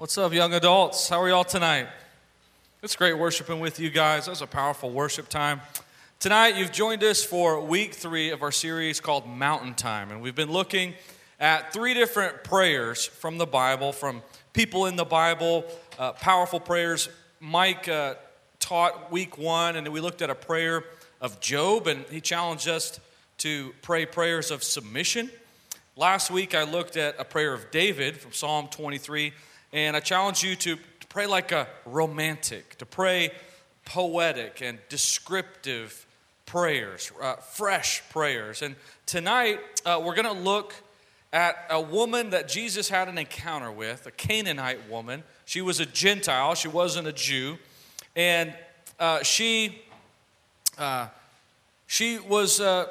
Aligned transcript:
What's 0.00 0.16
up, 0.16 0.32
young 0.32 0.54
adults? 0.54 1.10
How 1.10 1.20
are 1.20 1.28
y'all 1.28 1.44
tonight? 1.44 1.86
It's 2.82 2.96
great 2.96 3.18
worshiping 3.18 3.60
with 3.60 3.78
you 3.78 3.90
guys. 3.90 4.24
That 4.24 4.30
was 4.30 4.40
a 4.40 4.46
powerful 4.46 4.90
worship 4.90 5.28
time. 5.28 5.60
Tonight, 6.18 6.56
you've 6.56 6.72
joined 6.72 7.04
us 7.04 7.22
for 7.22 7.60
week 7.60 7.92
three 7.92 8.30
of 8.30 8.40
our 8.40 8.50
series 8.50 8.98
called 8.98 9.28
Mountain 9.28 9.74
Time. 9.74 10.10
And 10.10 10.22
we've 10.22 10.34
been 10.34 10.50
looking 10.50 10.94
at 11.38 11.74
three 11.74 11.92
different 11.92 12.44
prayers 12.44 13.04
from 13.04 13.36
the 13.36 13.44
Bible, 13.44 13.92
from 13.92 14.22
people 14.54 14.86
in 14.86 14.96
the 14.96 15.04
Bible, 15.04 15.66
uh, 15.98 16.12
powerful 16.12 16.60
prayers. 16.60 17.10
Mike 17.38 17.86
uh, 17.86 18.14
taught 18.58 19.12
week 19.12 19.36
one, 19.36 19.76
and 19.76 19.86
we 19.88 20.00
looked 20.00 20.22
at 20.22 20.30
a 20.30 20.34
prayer 20.34 20.82
of 21.20 21.40
Job, 21.40 21.86
and 21.86 22.06
he 22.06 22.22
challenged 22.22 22.68
us 22.68 22.98
to 23.36 23.74
pray 23.82 24.06
prayers 24.06 24.50
of 24.50 24.64
submission. 24.64 25.28
Last 25.94 26.30
week, 26.30 26.54
I 26.54 26.62
looked 26.62 26.96
at 26.96 27.16
a 27.18 27.24
prayer 27.26 27.52
of 27.52 27.70
David 27.70 28.16
from 28.16 28.32
Psalm 28.32 28.68
23, 28.68 29.34
and 29.72 29.96
I 29.96 30.00
challenge 30.00 30.42
you 30.42 30.56
to, 30.56 30.76
to 30.76 31.06
pray 31.08 31.26
like 31.26 31.52
a 31.52 31.68
romantic, 31.86 32.76
to 32.78 32.86
pray 32.86 33.30
poetic 33.84 34.62
and 34.62 34.78
descriptive 34.88 36.06
prayers, 36.46 37.12
uh, 37.22 37.36
fresh 37.36 38.02
prayers. 38.10 38.62
And 38.62 38.74
tonight, 39.06 39.60
uh, 39.86 40.00
we're 40.04 40.14
going 40.14 40.34
to 40.34 40.40
look 40.40 40.74
at 41.32 41.66
a 41.70 41.80
woman 41.80 42.30
that 42.30 42.48
Jesus 42.48 42.88
had 42.88 43.08
an 43.08 43.18
encounter 43.18 43.70
with, 43.70 44.06
a 44.06 44.10
Canaanite 44.10 44.88
woman. 44.90 45.22
She 45.44 45.60
was 45.60 45.78
a 45.78 45.86
Gentile, 45.86 46.54
she 46.54 46.68
wasn't 46.68 47.06
a 47.06 47.12
Jew. 47.12 47.58
And 48.16 48.52
uh, 48.98 49.22
she, 49.22 49.82
uh, 50.76 51.06
she 51.86 52.18
was 52.18 52.60
uh, 52.60 52.86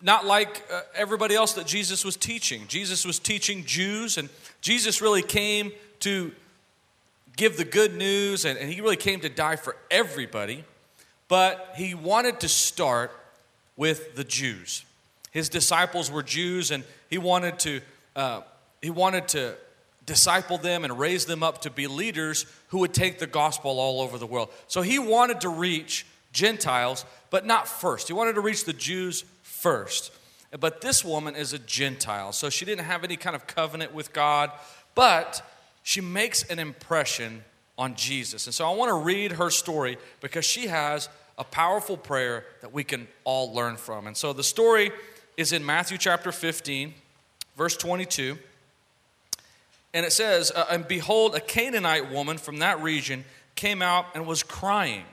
not 0.00 0.24
like 0.24 0.64
uh, 0.72 0.80
everybody 0.94 1.34
else 1.34 1.52
that 1.54 1.66
Jesus 1.66 2.04
was 2.04 2.16
teaching. 2.16 2.66
Jesus 2.68 3.04
was 3.04 3.18
teaching 3.18 3.64
Jews, 3.66 4.16
and 4.16 4.30
Jesus 4.62 5.02
really 5.02 5.22
came 5.22 5.72
to 6.00 6.32
give 7.36 7.56
the 7.56 7.64
good 7.64 7.94
news, 7.94 8.44
and, 8.44 8.58
and 8.58 8.70
he 8.70 8.80
really 8.80 8.96
came 8.96 9.20
to 9.20 9.28
die 9.28 9.56
for 9.56 9.76
everybody. 9.90 10.64
But 11.28 11.74
he 11.76 11.94
wanted 11.94 12.40
to 12.40 12.48
start 12.48 13.12
with 13.76 14.16
the 14.16 14.24
Jews. 14.24 14.84
His 15.30 15.48
disciples 15.48 16.10
were 16.10 16.22
Jews, 16.22 16.70
and 16.70 16.84
he 17.08 17.18
wanted 17.18 17.58
to 17.60 17.80
uh, 18.16 18.40
he 18.82 18.90
wanted 18.90 19.28
to 19.28 19.54
disciple 20.06 20.58
them 20.58 20.84
and 20.84 20.98
raise 20.98 21.26
them 21.26 21.42
up 21.42 21.60
to 21.62 21.70
be 21.70 21.86
leaders 21.86 22.46
who 22.68 22.78
would 22.78 22.94
take 22.94 23.18
the 23.18 23.26
gospel 23.26 23.78
all 23.78 24.00
over 24.00 24.18
the 24.18 24.26
world. 24.26 24.48
So 24.66 24.82
he 24.82 24.98
wanted 24.98 25.42
to 25.42 25.48
reach 25.48 26.06
Gentiles, 26.32 27.04
but 27.30 27.46
not 27.46 27.68
first. 27.68 28.08
He 28.08 28.14
wanted 28.14 28.34
to 28.34 28.40
reach 28.40 28.64
the 28.64 28.72
Jews 28.72 29.24
first. 29.42 30.12
But 30.58 30.80
this 30.80 31.04
woman 31.04 31.36
is 31.36 31.52
a 31.52 31.58
Gentile, 31.58 32.32
so 32.32 32.48
she 32.48 32.64
didn't 32.64 32.86
have 32.86 33.04
any 33.04 33.16
kind 33.16 33.36
of 33.36 33.46
covenant 33.46 33.92
with 33.92 34.14
God, 34.14 34.50
but 34.94 35.42
she 35.88 36.02
makes 36.02 36.42
an 36.42 36.58
impression 36.58 37.42
on 37.78 37.94
Jesus. 37.94 38.46
And 38.46 38.52
so 38.52 38.70
I 38.70 38.74
want 38.74 38.90
to 38.90 39.02
read 39.02 39.32
her 39.32 39.48
story 39.48 39.96
because 40.20 40.44
she 40.44 40.66
has 40.66 41.08
a 41.38 41.44
powerful 41.44 41.96
prayer 41.96 42.44
that 42.60 42.74
we 42.74 42.84
can 42.84 43.08
all 43.24 43.54
learn 43.54 43.78
from. 43.78 44.06
And 44.06 44.14
so 44.14 44.34
the 44.34 44.42
story 44.42 44.90
is 45.38 45.50
in 45.50 45.64
Matthew 45.64 45.96
chapter 45.96 46.30
15, 46.30 46.92
verse 47.56 47.74
22. 47.78 48.36
And 49.94 50.04
it 50.04 50.12
says, 50.12 50.52
uh, 50.54 50.66
And 50.68 50.86
behold, 50.86 51.34
a 51.34 51.40
Canaanite 51.40 52.12
woman 52.12 52.36
from 52.36 52.58
that 52.58 52.82
region 52.82 53.24
came 53.54 53.80
out 53.80 54.08
and 54.14 54.26
was 54.26 54.42
crying, 54.42 55.04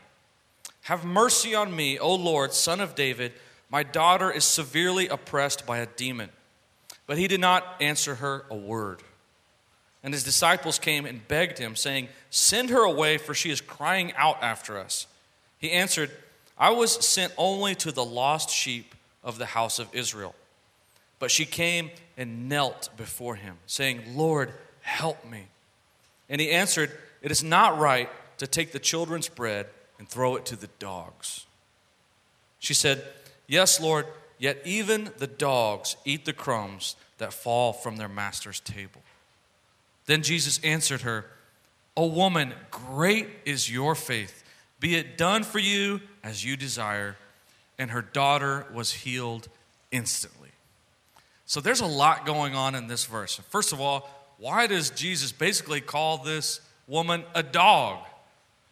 Have 0.82 1.06
mercy 1.06 1.56
on 1.56 1.74
me, 1.74 1.98
O 2.00 2.14
Lord, 2.14 2.52
son 2.52 2.82
of 2.82 2.96
David. 2.96 3.32
My 3.70 3.84
daughter 3.84 4.30
is 4.30 4.44
severely 4.44 5.08
oppressed 5.08 5.66
by 5.66 5.78
a 5.78 5.86
demon. 5.86 6.32
But 7.08 7.18
he 7.18 7.30
did 7.30 7.40
not 7.40 7.66
answer 7.80 8.16
her 8.16 8.44
a 8.50 8.58
word. 8.58 9.02
And 10.06 10.14
his 10.14 10.24
disciples 10.24 10.78
came 10.78 11.08
and 11.08 11.28
begged 11.28 11.58
him, 11.58 11.76
saying, 11.76 12.10
Send 12.30 12.70
her 12.70 12.84
away, 12.84 13.18
for 13.18 13.34
she 13.34 13.50
is 13.50 13.60
crying 13.60 14.14
out 14.16 14.38
after 14.40 14.78
us. 14.78 15.08
He 15.58 15.72
answered, 15.72 16.12
I 16.60 16.70
was 16.70 17.04
sent 17.04 17.34
only 17.38 17.74
to 17.76 17.92
the 17.92 18.06
lost 18.06 18.52
sheep 18.52 18.94
of 19.24 19.40
the 19.40 19.48
house 19.48 19.80
of 19.80 19.94
Israel. 19.96 20.36
But 21.18 21.32
she 21.32 21.44
came 21.44 21.90
and 22.18 22.48
knelt 22.48 22.90
before 22.96 23.34
him, 23.34 23.56
saying, 23.66 24.16
Lord, 24.16 24.54
help 24.82 25.26
me. 25.26 25.48
And 26.30 26.40
he 26.40 26.52
answered, 26.52 26.92
It 27.24 27.32
is 27.32 27.44
not 27.44 27.80
right 27.80 28.08
to 28.38 28.46
take 28.46 28.74
the 28.74 28.80
children's 28.80 29.28
bread 29.28 29.66
and 29.98 30.08
throw 30.08 30.36
it 30.36 30.46
to 30.46 30.56
the 30.56 30.70
dogs. 30.78 31.48
She 32.60 32.76
said, 32.76 33.04
Yes, 33.48 33.82
Lord, 33.82 34.06
yet 34.38 34.62
even 34.66 35.10
the 35.18 35.26
dogs 35.26 35.96
eat 36.06 36.26
the 36.26 36.34
crumbs 36.34 36.96
that 37.18 37.34
fall 37.34 37.74
from 37.74 37.98
their 37.98 38.10
master's 38.10 38.60
table. 38.60 39.02
Then 40.06 40.22
Jesus 40.22 40.60
answered 40.64 41.02
her, 41.02 41.26
O 41.98 42.08
woman, 42.08 42.54
great 42.72 43.28
is 43.46 43.72
your 43.72 43.96
faith. 43.96 44.44
Be 44.80 44.96
it 44.96 45.18
done 45.18 45.44
for 45.44 45.60
you 45.60 46.02
as 46.24 46.44
you 46.44 46.58
desire. 46.58 47.16
And 47.78 47.92
her 47.92 48.02
daughter 48.02 48.66
was 48.74 48.92
healed 48.92 49.48
instantly. 49.92 50.50
So 51.46 51.62
there's 51.62 51.82
a 51.82 51.86
lot 51.86 52.26
going 52.26 52.56
on 52.56 52.76
in 52.76 52.88
this 52.88 53.06
verse. 53.06 53.36
First 53.50 53.74
of 53.74 53.80
all, 53.80 54.10
why 54.38 54.68
does 54.68 54.90
Jesus 54.90 55.32
basically 55.32 55.82
call 55.82 56.18
this 56.18 56.60
woman 56.88 57.24
a 57.34 57.44
dog? 57.44 58.00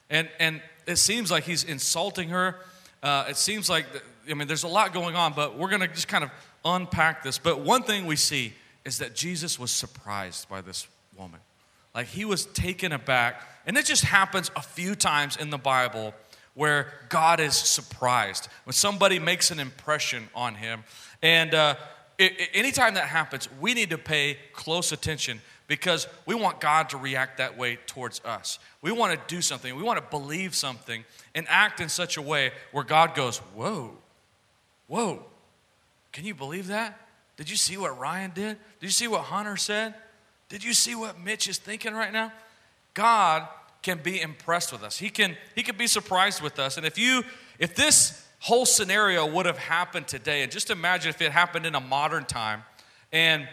And, 0.10 0.30
and 0.40 0.62
it 0.86 0.98
seems 0.98 1.32
like 1.32 1.44
he's 1.44 1.64
insulting 1.64 2.30
her. 2.30 2.60
Uh, 3.02 3.26
it 3.30 3.38
seems 3.38 3.70
like 3.70 3.86
I 4.30 4.34
mean, 4.34 4.48
there's 4.48 4.64
a 4.64 4.70
lot 4.70 4.94
going 4.94 5.16
on, 5.16 5.34
but 5.34 5.58
we're 5.58 5.70
going 5.70 5.82
to 5.82 5.88
just 5.88 6.08
kind 6.08 6.24
of 6.24 6.32
unpack 6.64 7.24
this. 7.24 7.38
But 7.38 7.60
one 7.60 7.84
thing 7.84 8.06
we 8.06 8.16
see 8.16 8.54
is 8.86 9.00
that 9.00 9.16
Jesus 9.16 9.60
was 9.60 9.72
surprised 9.72 10.50
by 10.50 10.62
this 10.62 10.88
woman. 11.18 11.40
Like 11.94 12.08
he 12.08 12.26
was 12.26 12.46
taken 12.46 12.92
aback. 12.92 13.42
And 13.66 13.78
it 13.78 13.86
just 13.86 14.04
happens 14.04 14.52
a 14.56 14.62
few 14.62 14.96
times 14.96 15.38
in 15.38 15.50
the 15.50 15.58
Bible 15.58 16.14
where 16.54 16.94
God 17.10 17.40
is 17.40 17.56
surprised 17.56 18.48
when 18.66 18.74
somebody 18.74 19.20
makes 19.20 19.52
an 19.52 19.60
impression 19.60 20.28
on 20.36 20.56
him. 20.56 20.84
And 21.22 21.54
uh, 21.54 21.76
it, 22.18 22.50
anytime 22.54 22.96
that 22.96 23.08
happens, 23.08 23.50
we 23.60 23.74
need 23.74 23.90
to 23.90 23.98
pay 23.98 24.38
close 24.54 24.92
attention 24.92 25.42
because 25.68 26.08
we 26.26 26.36
want 26.36 26.60
God 26.60 26.90
to 26.90 26.98
react 26.98 27.38
that 27.38 27.58
way 27.58 27.80
towards 27.88 28.22
us. 28.26 28.60
We 28.82 28.92
want 28.92 29.14
to 29.14 29.36
do 29.36 29.42
something, 29.42 29.76
we 29.76 29.84
want 29.84 29.98
to 29.98 30.06
believe 30.10 30.54
something 30.54 31.04
and 31.34 31.48
act 31.50 31.80
in 31.80 31.90
such 31.90 32.18
a 32.18 32.22
way 32.22 32.52
where 32.72 32.84
God 32.84 33.16
goes, 33.16 33.38
Whoa, 33.38 33.98
Whoa, 34.88 35.24
can 36.12 36.26
you 36.26 36.36
believe 36.36 36.68
that? 36.68 37.00
Did 37.38 37.50
you 37.50 37.56
see 37.56 37.78
what 37.78 37.98
Ryan 37.98 38.32
did? 38.36 38.58
Did 38.80 38.86
you 38.86 38.90
see 38.90 39.08
what 39.08 39.22
Hunter 39.22 39.58
said? 39.58 39.96
Did 40.54 40.64
you 40.64 40.76
see 40.76 40.94
what 40.94 41.20
Mitch 41.20 41.48
is 41.48 41.58
thinking 41.58 41.96
right 41.96 42.14
now? 42.14 42.32
God 42.94 43.48
can 43.82 43.98
be 44.04 44.22
impressed 44.22 44.72
with 44.72 44.84
us. 44.84 45.00
He 45.00 45.10
can 45.10 45.36
he 45.56 45.64
can 45.64 45.76
be 45.76 45.88
surprised 45.88 46.44
with 46.44 46.60
us. 46.60 46.78
And 46.78 46.86
if 46.86 47.00
you 47.00 47.24
if 47.58 47.74
this 47.74 48.24
whole 48.38 48.68
scenario 48.68 49.26
would 49.26 49.48
have 49.48 49.58
happened 49.58 50.08
today 50.08 50.44
and 50.44 50.52
just 50.52 50.70
imagine 50.70 51.10
if 51.10 51.20
it 51.24 51.32
happened 51.32 51.66
in 51.66 51.74
a 51.74 51.80
modern 51.80 52.24
time 52.24 52.62
and 53.12 53.50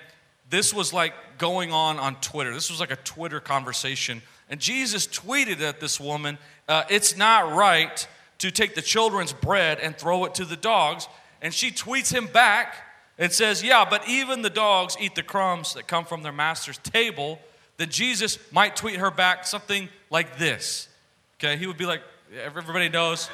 this 0.50 0.74
was 0.74 0.92
like 0.92 1.14
going 1.38 1.72
on 1.72 1.98
on 1.98 2.16
Twitter. 2.16 2.52
This 2.52 2.70
was 2.70 2.80
like 2.80 2.90
a 2.90 2.96
Twitter 2.96 3.40
conversation 3.40 4.20
and 4.50 4.60
Jesus 4.60 5.06
tweeted 5.06 5.62
at 5.62 5.80
this 5.80 5.98
woman, 5.98 6.36
uh, 6.68 6.82
"It's 6.90 7.16
not 7.16 7.50
right 7.54 8.06
to 8.40 8.50
take 8.50 8.74
the 8.74 8.82
children's 8.82 9.32
bread 9.32 9.80
and 9.80 9.96
throw 9.96 10.26
it 10.26 10.34
to 10.34 10.44
the 10.44 10.54
dogs." 10.54 11.08
And 11.40 11.54
she 11.54 11.70
tweets 11.70 12.12
him 12.12 12.26
back 12.26 12.89
and 13.20 13.30
says, 13.30 13.62
Yeah, 13.62 13.86
but 13.88 14.08
even 14.08 14.42
the 14.42 14.50
dogs 14.50 14.96
eat 14.98 15.14
the 15.14 15.22
crumbs 15.22 15.74
that 15.74 15.86
come 15.86 16.04
from 16.04 16.22
their 16.22 16.32
master's 16.32 16.78
table. 16.78 17.38
That 17.76 17.90
Jesus 17.90 18.38
might 18.52 18.76
tweet 18.76 18.96
her 18.96 19.10
back 19.10 19.46
something 19.46 19.88
like 20.10 20.38
this. 20.38 20.88
Okay, 21.38 21.56
he 21.56 21.66
would 21.66 21.78
be 21.78 21.86
like, 21.86 22.02
Everybody 22.44 22.88
knows. 22.88 23.30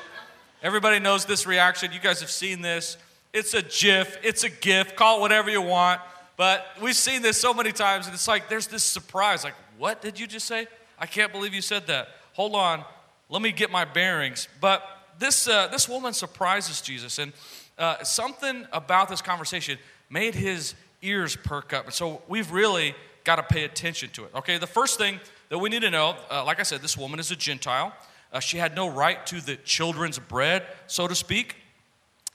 Everybody 0.62 0.98
knows 0.98 1.24
this 1.24 1.46
reaction. 1.46 1.92
You 1.92 2.00
guys 2.00 2.20
have 2.20 2.30
seen 2.30 2.60
this. 2.60 2.96
It's 3.32 3.54
a 3.54 3.62
GIF, 3.62 4.18
it's 4.22 4.44
a 4.44 4.48
GIF, 4.48 4.96
call 4.96 5.18
it 5.18 5.20
whatever 5.20 5.50
you 5.50 5.62
want. 5.62 6.00
But 6.36 6.66
we've 6.82 6.96
seen 6.96 7.22
this 7.22 7.38
so 7.38 7.54
many 7.54 7.72
times, 7.72 8.06
and 8.06 8.14
it's 8.14 8.28
like 8.28 8.48
there's 8.48 8.66
this 8.66 8.82
surprise 8.82 9.44
like, 9.44 9.54
What 9.78 10.02
did 10.02 10.18
you 10.18 10.26
just 10.26 10.46
say? 10.46 10.66
I 10.98 11.06
can't 11.06 11.32
believe 11.32 11.54
you 11.54 11.62
said 11.62 11.86
that. 11.86 12.08
Hold 12.32 12.54
on, 12.54 12.84
let 13.28 13.40
me 13.40 13.52
get 13.52 13.70
my 13.70 13.84
bearings. 13.84 14.48
But 14.60 14.82
this, 15.18 15.48
uh, 15.48 15.68
this 15.68 15.88
woman 15.88 16.12
surprises 16.12 16.80
Jesus. 16.80 17.18
And 17.18 17.32
uh, 17.78 18.02
something 18.02 18.66
about 18.72 19.08
this 19.08 19.22
conversation 19.22 19.78
made 20.08 20.34
his 20.34 20.74
ears 21.02 21.36
perk 21.36 21.72
up. 21.72 21.84
And 21.84 21.94
so 21.94 22.22
we've 22.28 22.50
really 22.50 22.94
got 23.24 23.36
to 23.36 23.42
pay 23.42 23.64
attention 23.64 24.10
to 24.10 24.24
it. 24.24 24.30
Okay, 24.34 24.58
the 24.58 24.66
first 24.66 24.98
thing 24.98 25.20
that 25.48 25.58
we 25.58 25.68
need 25.68 25.82
to 25.82 25.90
know, 25.90 26.16
uh, 26.30 26.44
like 26.44 26.60
I 26.60 26.62
said, 26.62 26.80
this 26.80 26.96
woman 26.96 27.20
is 27.20 27.30
a 27.30 27.36
Gentile. 27.36 27.92
Uh, 28.32 28.40
she 28.40 28.58
had 28.58 28.74
no 28.74 28.88
right 28.88 29.24
to 29.26 29.40
the 29.40 29.56
children's 29.56 30.18
bread, 30.18 30.64
so 30.86 31.06
to 31.06 31.14
speak. 31.14 31.56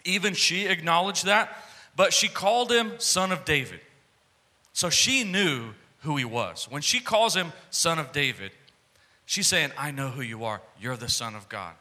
Even 0.04 0.34
she 0.34 0.66
acknowledged 0.66 1.26
that. 1.26 1.58
But 1.96 2.14
she 2.14 2.28
called 2.28 2.72
him 2.72 2.94
son 2.98 3.32
of 3.32 3.46
David. 3.46 3.82
So 4.74 4.90
she 4.90 5.24
knew 5.24 5.72
who 6.00 6.18
he 6.18 6.26
was. 6.26 6.68
When 6.70 6.82
she 6.82 7.00
calls 7.00 7.36
him 7.36 7.52
son 7.70 8.00
of 8.00 8.12
David, 8.12 8.52
she's 9.26 9.48
saying, 9.48 9.72
I 9.78 9.92
know 9.92 10.10
who 10.10 10.22
you 10.22 10.46
are. 10.46 10.62
You're 10.80 10.98
the 10.98 11.10
son 11.10 11.36
of 11.36 11.50
God. 11.50 11.74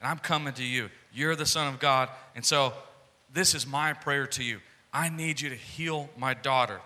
And 0.00 0.08
I'm 0.08 0.18
coming 0.18 0.54
to 0.54 0.64
you. 0.64 0.88
You're 1.12 1.36
the 1.36 1.46
son 1.46 1.72
of 1.72 1.80
God. 1.80 2.08
And 2.34 2.44
so 2.44 2.72
this 3.32 3.54
is 3.54 3.66
my 3.66 3.92
prayer 3.92 4.26
to 4.28 4.44
you. 4.44 4.58
I 4.92 5.08
need 5.08 5.40
you 5.40 5.50
to 5.50 5.54
heal 5.54 6.10
my 6.16 6.34
daughter. 6.34 6.80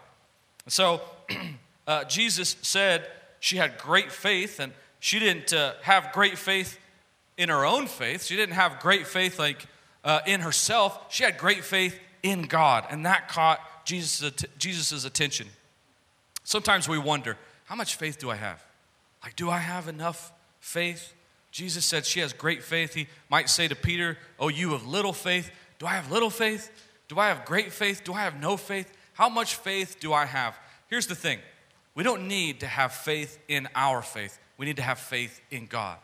So 0.69 1.01
uh, 1.87 2.05
Jesus 2.05 2.57
said 2.63 3.07
she 3.41 3.57
had 3.57 3.79
great 3.79 4.13
faith, 4.13 4.61
and 4.61 4.73
she 5.01 5.19
didn't 5.19 5.53
uh, 5.53 5.75
have 5.83 6.13
great 6.13 6.39
faith 6.39 6.79
in 7.37 7.49
her 7.49 7.65
own 7.65 7.87
faith. 7.87 8.25
She 8.25 8.37
didn't 8.37 8.55
have 8.55 8.81
great 8.81 9.07
faith 9.07 9.39
like 9.39 9.67
uh, 10.05 10.21
in 10.27 10.41
herself. 10.41 10.99
She 11.13 11.25
had 11.25 11.39
great 11.39 11.65
faith 11.65 11.99
in 12.23 12.43
God, 12.43 12.87
and 12.91 13.07
that 13.07 13.29
caught 13.29 13.61
Jesus' 13.85 14.33
Jesus's 14.59 15.05
attention. 15.05 15.47
Sometimes 16.43 16.89
we 16.89 16.99
wonder, 16.99 17.37
how 17.65 17.75
much 17.75 17.97
faith 17.97 18.19
do 18.19 18.31
I 18.31 18.37
have? 18.37 18.63
Like, 19.23 19.37
do 19.37 19.49
I 19.49 19.59
have 19.59 19.89
enough 19.89 20.33
faith? 20.61 21.15
Jesus 21.51 21.85
said 21.85 22.05
she 22.05 22.21
has 22.21 22.33
great 22.33 22.63
faith. 22.63 22.95
He 22.95 23.07
might 23.31 23.49
say 23.49 23.69
to 23.69 23.77
Peter, 23.77 24.19
Oh, 24.39 24.49
you 24.49 24.73
have 24.73 24.87
little 24.87 25.13
faith. 25.13 25.51
Do 25.85 25.89
I 25.89 25.97
have 25.97 26.11
little 26.11 26.31
faith? 26.31 26.71
Do 27.09 27.19
I 27.19 27.29
have 27.29 27.45
great 27.45 27.71
faith? 27.71 28.05
Do 28.05 28.15
I 28.15 28.21
have 28.21 28.41
no 28.41 28.57
faith? 28.57 28.91
How 29.13 29.29
much 29.29 29.57
faith 29.57 29.99
do 30.01 30.15
I 30.15 30.25
have? 30.25 30.59
Here's 30.89 31.07
the 31.07 31.15
thing 31.15 31.41
we 31.95 32.03
don't 32.03 32.27
need 32.27 32.61
to 32.61 32.67
have 32.67 32.95
faith 32.95 33.39
in 33.49 33.69
our 33.75 34.01
faith, 34.01 34.39
we 34.57 34.65
need 34.65 34.77
to 34.77 34.83
have 34.83 34.99
faith 34.99 35.43
in 35.51 35.67
God. 35.67 35.99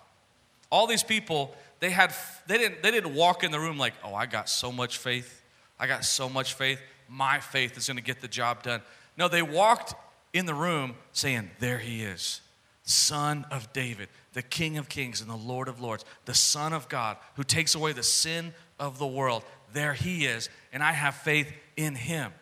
All 0.69 0.87
these 0.87 1.03
people, 1.03 1.55
they, 1.79 1.89
had, 1.89 2.15
they, 2.47 2.59
didn't, 2.59 2.83
they 2.83 2.91
didn't 2.91 3.15
walk 3.15 3.43
in 3.43 3.53
the 3.53 3.59
room 3.59 3.79
like, 3.79 3.95
oh, 4.05 4.15
I 4.15 4.27
got 4.27 4.51
so 4.51 4.71
much 4.71 4.99
faith. 4.99 5.43
I 5.79 5.87
got 5.87 6.05
so 6.05 6.29
much 6.29 6.53
faith. 6.53 6.79
My 7.09 7.41
faith 7.41 7.79
is 7.79 7.87
going 7.87 7.97
to 7.97 8.03
get 8.03 8.21
the 8.21 8.29
job 8.29 8.63
done. 8.63 8.83
No, 9.17 9.29
they 9.29 9.41
walked 9.41 9.95
in 10.35 10.45
the 10.45 10.53
room 10.53 10.95
saying, 11.13 11.53
There 11.59 11.79
he 11.79 12.03
is, 12.03 12.43
Son 12.83 13.47
of 13.51 13.73
David, 13.73 14.11
the 14.35 14.43
King 14.43 14.77
of 14.77 14.91
Kings 14.91 15.23
and 15.23 15.31
the 15.31 15.37
Lord 15.37 15.69
of 15.69 15.81
Lords, 15.81 16.05
the 16.27 16.35
Son 16.35 16.75
of 16.75 16.87
God 16.91 17.17
who 17.37 17.45
takes 17.45 17.75
away 17.75 17.95
the 17.95 18.03
sin 18.03 18.53
of 18.79 18.99
the 18.99 19.07
world. 19.07 19.43
There 19.73 19.95
he 19.95 20.27
is, 20.27 20.49
and 20.73 20.83
I 20.83 20.93
have 20.93 21.15
faith 21.15 21.53
in 21.77 21.95
him. 21.95 22.33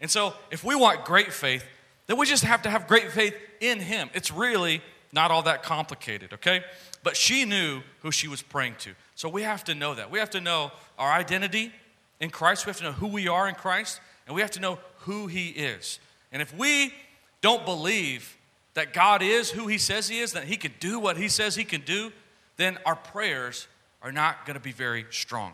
And 0.00 0.10
so, 0.10 0.34
if 0.50 0.64
we 0.64 0.74
want 0.74 1.04
great 1.04 1.32
faith, 1.32 1.64
then 2.06 2.18
we 2.18 2.26
just 2.26 2.44
have 2.44 2.62
to 2.62 2.70
have 2.70 2.86
great 2.86 3.10
faith 3.10 3.34
in 3.60 3.80
him. 3.80 4.10
It's 4.12 4.30
really 4.30 4.82
not 5.12 5.30
all 5.30 5.42
that 5.44 5.62
complicated, 5.62 6.34
okay? 6.34 6.62
But 7.02 7.16
she 7.16 7.44
knew 7.44 7.82
who 8.00 8.10
she 8.10 8.28
was 8.28 8.42
praying 8.42 8.74
to. 8.80 8.94
So 9.14 9.28
we 9.28 9.42
have 9.42 9.64
to 9.64 9.74
know 9.74 9.94
that. 9.94 10.10
We 10.10 10.18
have 10.18 10.30
to 10.30 10.40
know 10.40 10.72
our 10.98 11.10
identity 11.12 11.72
in 12.20 12.30
Christ. 12.30 12.66
We 12.66 12.70
have 12.70 12.78
to 12.78 12.84
know 12.84 12.92
who 12.92 13.06
we 13.06 13.28
are 13.28 13.48
in 13.48 13.54
Christ, 13.54 14.00
and 14.26 14.34
we 14.34 14.42
have 14.42 14.50
to 14.52 14.60
know 14.60 14.78
who 15.00 15.28
he 15.28 15.48
is. 15.48 16.00
And 16.32 16.42
if 16.42 16.52
we 16.56 16.92
don't 17.40 17.64
believe 17.64 18.36
that 18.74 18.92
God 18.92 19.22
is 19.22 19.50
who 19.50 19.68
he 19.68 19.78
says 19.78 20.08
he 20.08 20.18
is, 20.18 20.32
that 20.32 20.44
he 20.44 20.56
can 20.56 20.72
do 20.80 20.98
what 20.98 21.16
he 21.16 21.28
says 21.28 21.54
he 21.54 21.64
can 21.64 21.82
do, 21.82 22.12
then 22.56 22.78
our 22.84 22.96
prayers 22.96 23.68
are 24.02 24.12
not 24.12 24.44
going 24.44 24.54
to 24.54 24.62
be 24.62 24.72
very 24.72 25.06
strong. 25.10 25.52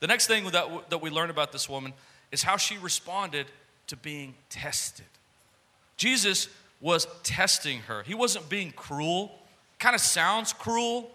The 0.00 0.06
next 0.06 0.26
thing 0.26 0.44
that, 0.50 0.90
that 0.90 0.98
we 1.00 1.10
learn 1.10 1.30
about 1.30 1.52
this 1.52 1.68
woman 1.68 1.92
is 2.32 2.42
how 2.42 2.56
she 2.56 2.78
responded 2.78 3.46
to 3.86 3.96
being 3.96 4.34
tested. 4.48 5.06
Jesus 5.96 6.48
was 6.80 7.06
testing 7.22 7.80
her. 7.80 8.02
He 8.02 8.14
wasn't 8.14 8.48
being 8.48 8.72
cruel. 8.72 9.38
Kind 9.78 9.94
of 9.94 10.00
sounds 10.00 10.52
cruel, 10.52 11.10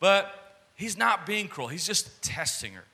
but 0.00 0.60
he's 0.74 0.96
not 0.96 1.26
being 1.26 1.48
cruel. 1.48 1.68
He's 1.68 1.86
just 1.86 2.22
testing 2.22 2.72
her. 2.72 2.84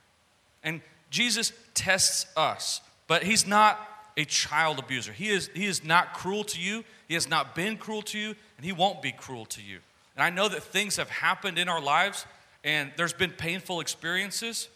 And 0.63 0.81
Jesus 1.11 1.53
tests 1.75 2.27
us, 2.37 2.81
but 3.09 3.25
he's 3.25 3.47
not 3.47 3.81
a 4.17 4.25
child 4.25 4.79
abuser. 4.79 5.13
He 5.13 5.29
is, 5.29 5.51
he 5.55 5.67
is 5.67 5.85
not 5.85 6.15
cruel 6.15 6.45
to 6.45 6.61
you. 6.61 6.85
He 7.09 7.15
has 7.15 7.29
not 7.29 7.55
been 7.55 7.77
cruel 7.77 8.03
to 8.03 8.19
you, 8.19 8.35
and 8.57 8.65
he 8.65 8.73
won't 8.73 9.03
be 9.03 9.13
cruel 9.13 9.47
to 9.47 9.63
you. 9.63 9.79
And 10.17 10.23
I 10.23 10.31
know 10.31 10.49
that 10.49 10.63
things 10.63 10.97
have 10.97 11.11
happened 11.11 11.59
in 11.59 11.69
our 11.69 11.81
lives, 11.81 12.27
and 12.63 12.93
there's 12.97 13.13
been 13.13 13.31
painful 13.31 13.81
experiences, 13.81 14.69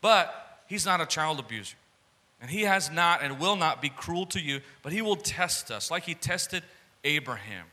but 0.00 0.62
he's 0.66 0.86
not 0.86 1.00
a 1.00 1.06
child 1.06 1.38
abuser. 1.38 1.76
And 2.40 2.50
he 2.50 2.62
has 2.62 2.90
not 2.90 3.22
and 3.22 3.40
will 3.40 3.56
not 3.56 3.82
be 3.82 3.88
cruel 3.88 4.26
to 4.26 4.40
you, 4.40 4.60
but 4.82 4.92
he 4.92 5.02
will 5.02 5.16
test 5.16 5.70
us 5.70 5.90
like 5.90 6.04
he 6.04 6.14
tested 6.14 6.62
Abraham, 7.04 7.66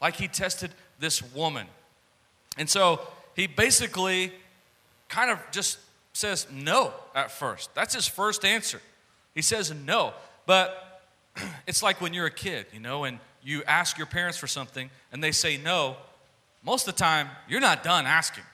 like 0.00 0.16
he 0.16 0.26
tested 0.28 0.70
this 0.98 1.22
woman. 1.34 1.66
And 2.56 2.68
so 2.68 3.00
he 3.34 3.46
basically 3.46 4.32
kind 5.08 5.30
of 5.30 5.38
just 5.50 5.78
says 6.14 6.46
no 6.50 6.92
at 7.14 7.30
first. 7.30 7.74
That's 7.74 7.94
his 7.94 8.06
first 8.06 8.44
answer. 8.44 8.80
He 9.34 9.42
says 9.42 9.72
no. 9.72 10.14
But 10.46 11.02
it's 11.66 11.82
like 11.82 12.00
when 12.00 12.14
you're 12.14 12.26
a 12.26 12.30
kid, 12.30 12.66
you 12.72 12.80
know, 12.80 13.04
and 13.04 13.18
you 13.42 13.62
ask 13.64 13.98
your 13.98 14.06
parents 14.06 14.38
for 14.38 14.46
something 14.46 14.90
and 15.12 15.22
they 15.22 15.32
say 15.32 15.58
no, 15.58 15.96
most 16.64 16.88
of 16.88 16.94
the 16.94 16.98
time 16.98 17.28
you're 17.48 17.60
not 17.60 17.84
done 17.84 18.06
asking. 18.06 18.44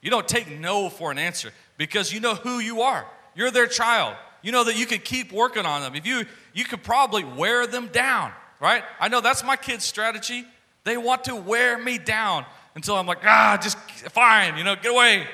You 0.00 0.10
don't 0.10 0.26
take 0.26 0.50
no 0.58 0.88
for 0.88 1.12
an 1.12 1.18
answer 1.18 1.52
because 1.86 2.12
you 2.12 2.20
know 2.20 2.34
who 2.34 2.58
you 2.60 2.82
are. 2.82 3.04
You're 3.34 3.50
their 3.50 3.66
child. 3.66 4.14
You 4.42 4.52
know 4.52 4.64
that 4.64 4.76
you 4.76 4.86
could 4.86 5.04
keep 5.04 5.32
working 5.32 5.66
on 5.66 5.82
them. 5.82 5.94
If 5.94 6.06
you 6.06 6.24
you 6.52 6.64
could 6.64 6.82
probably 6.82 7.24
wear 7.24 7.66
them 7.66 7.88
down, 7.88 8.32
right? 8.60 8.82
I 9.00 9.08
know 9.08 9.20
that's 9.20 9.44
my 9.44 9.56
kids' 9.56 9.84
strategy. 9.84 10.44
They 10.84 10.96
want 10.96 11.24
to 11.24 11.36
wear 11.36 11.78
me 11.78 11.98
down 11.98 12.44
until 12.74 12.96
I'm 12.96 13.06
like, 13.06 13.24
ah, 13.24 13.58
just 13.60 13.78
fine, 14.10 14.56
you 14.56 14.64
know, 14.64 14.74
get 14.76 14.90
away. 14.90 15.26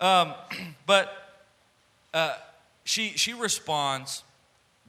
Um, 0.00 0.34
but 0.86 1.12
uh, 2.12 2.34
she 2.84 3.10
she 3.10 3.34
responds 3.34 4.24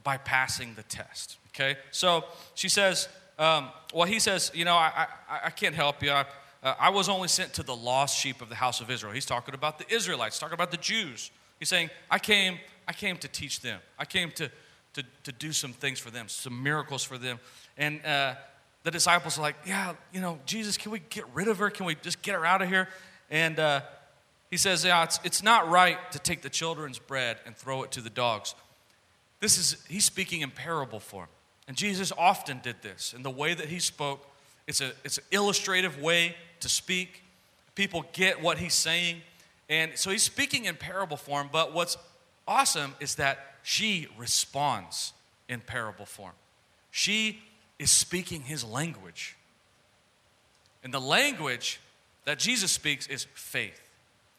by 0.02 0.16
passing 0.16 0.74
the 0.74 0.82
test. 0.84 1.38
Okay, 1.54 1.76
so 1.90 2.24
she 2.54 2.68
says, 2.68 3.08
um, 3.38 3.68
well, 3.92 4.06
he 4.06 4.18
says, 4.18 4.50
you 4.54 4.64
know, 4.64 4.74
I, 4.74 5.06
I, 5.28 5.40
I 5.44 5.50
can't 5.50 5.74
help 5.74 6.02
you. 6.02 6.10
I, 6.10 6.24
uh, 6.62 6.74
I 6.78 6.90
was 6.90 7.08
only 7.08 7.28
sent 7.28 7.54
to 7.54 7.62
the 7.62 7.74
lost 7.74 8.18
sheep 8.18 8.40
of 8.40 8.48
the 8.48 8.54
house 8.54 8.80
of 8.80 8.90
Israel. 8.90 9.12
He's 9.12 9.26
talking 9.26 9.54
about 9.54 9.78
the 9.78 9.92
Israelites, 9.92 10.38
talking 10.38 10.54
about 10.54 10.70
the 10.70 10.76
Jews. 10.76 11.30
He's 11.58 11.68
saying, 11.68 11.90
I 12.10 12.18
came, 12.18 12.58
I 12.86 12.92
came 12.92 13.16
to 13.18 13.28
teach 13.28 13.60
them. 13.60 13.80
I 13.98 14.04
came 14.04 14.30
to, 14.32 14.50
to, 14.94 15.04
to 15.24 15.32
do 15.32 15.52
some 15.52 15.72
things 15.72 15.98
for 15.98 16.10
them, 16.10 16.28
some 16.28 16.62
miracles 16.62 17.02
for 17.04 17.18
them. 17.18 17.40
And 17.76 18.04
uh, 18.04 18.34
the 18.84 18.90
disciples 18.90 19.38
are 19.38 19.42
like, 19.42 19.56
yeah, 19.66 19.94
you 20.12 20.20
know, 20.20 20.38
Jesus, 20.46 20.76
can 20.76 20.92
we 20.92 21.00
get 21.10 21.24
rid 21.34 21.48
of 21.48 21.58
her? 21.58 21.70
Can 21.70 21.86
we 21.86 21.94
just 21.96 22.22
get 22.22 22.34
her 22.34 22.44
out 22.44 22.62
of 22.62 22.68
here? 22.68 22.88
And 23.30 23.58
uh, 23.58 23.82
he 24.50 24.56
says, 24.56 24.84
yeah, 24.84 25.02
it's, 25.04 25.18
it's 25.24 25.42
not 25.42 25.68
right 25.68 25.98
to 26.12 26.18
take 26.18 26.42
the 26.42 26.50
children's 26.50 26.98
bread 26.98 27.38
and 27.46 27.56
throw 27.56 27.82
it 27.82 27.92
to 27.92 28.00
the 28.00 28.10
dogs. 28.10 28.54
This 29.40 29.58
is, 29.58 29.84
he's 29.88 30.04
speaking 30.04 30.42
in 30.42 30.50
parable 30.50 31.00
form. 31.00 31.28
And 31.66 31.76
Jesus 31.76 32.12
often 32.18 32.60
did 32.62 32.82
this. 32.82 33.12
And 33.14 33.24
the 33.24 33.30
way 33.30 33.54
that 33.54 33.66
he 33.66 33.78
spoke, 33.78 34.26
it's, 34.66 34.80
a, 34.80 34.92
it's 35.04 35.18
an 35.18 35.24
illustrative 35.30 36.00
way 36.00 36.36
to 36.62 36.68
speak. 36.68 37.22
People 37.74 38.04
get 38.12 38.42
what 38.42 38.58
he's 38.58 38.74
saying. 38.74 39.22
And 39.68 39.92
so 39.94 40.10
he's 40.10 40.22
speaking 40.22 40.64
in 40.64 40.76
parable 40.76 41.16
form, 41.16 41.48
but 41.52 41.72
what's 41.72 41.96
awesome 42.46 42.94
is 43.00 43.14
that 43.16 43.56
she 43.62 44.08
responds 44.18 45.12
in 45.48 45.60
parable 45.60 46.06
form. 46.06 46.32
She 46.90 47.40
is 47.78 47.90
speaking 47.90 48.42
his 48.42 48.64
language. 48.64 49.36
And 50.84 50.92
the 50.92 51.00
language 51.00 51.80
that 52.24 52.38
Jesus 52.38 52.72
speaks 52.72 53.06
is 53.06 53.26
faith. 53.34 53.80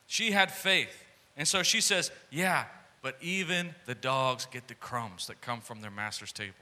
She 0.08 0.32
had 0.32 0.52
faith. 0.52 1.04
And 1.38 1.48
so 1.48 1.64
she 1.64 1.82
says, 1.82 2.12
Yeah, 2.30 2.66
but 3.02 3.18
even 3.22 3.74
the 3.86 3.96
dogs 3.96 4.46
get 4.46 4.68
the 4.68 4.76
crumbs 4.76 5.28
that 5.28 5.42
come 5.42 5.62
from 5.62 5.82
their 5.82 5.92
master's 5.92 6.32
table. 6.32 6.54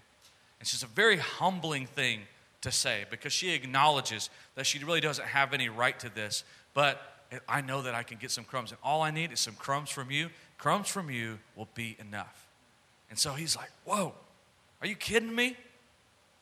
And 0.60 0.62
It's 0.62 0.72
just 0.72 0.84
a 0.84 0.88
very 0.88 1.18
humbling 1.18 1.88
thing 1.88 2.22
to 2.62 2.72
say 2.72 3.06
because 3.10 3.34
she 3.34 3.54
acknowledges 3.54 4.30
that 4.56 4.66
she 4.66 4.84
really 4.84 5.02
doesn't 5.02 5.28
have 5.28 5.54
any 5.54 5.70
right 5.70 6.00
to 6.00 6.10
this, 6.14 6.44
but 6.74 7.02
I 7.48 7.62
know 7.62 7.82
that 7.82 7.96
I 7.96 8.04
can 8.04 8.18
get 8.18 8.32
some 8.32 8.44
crumbs, 8.44 8.72
and 8.72 8.80
all 8.84 9.02
I 9.02 9.12
need 9.12 9.32
is 9.32 9.40
some 9.40 9.56
crumbs 9.56 9.90
from 9.90 10.12
you. 10.12 10.30
Crumbs 10.58 10.88
from 10.88 11.10
you 11.10 11.40
will 11.56 11.70
be 11.74 11.96
enough. 12.00 12.48
And 13.10 13.18
so 13.18 13.34
he's 13.34 13.56
like, 13.56 13.72
Whoa, 13.86 14.14
are 14.82 14.88
you 14.88 14.96
kidding 14.96 15.34
me? 15.34 15.56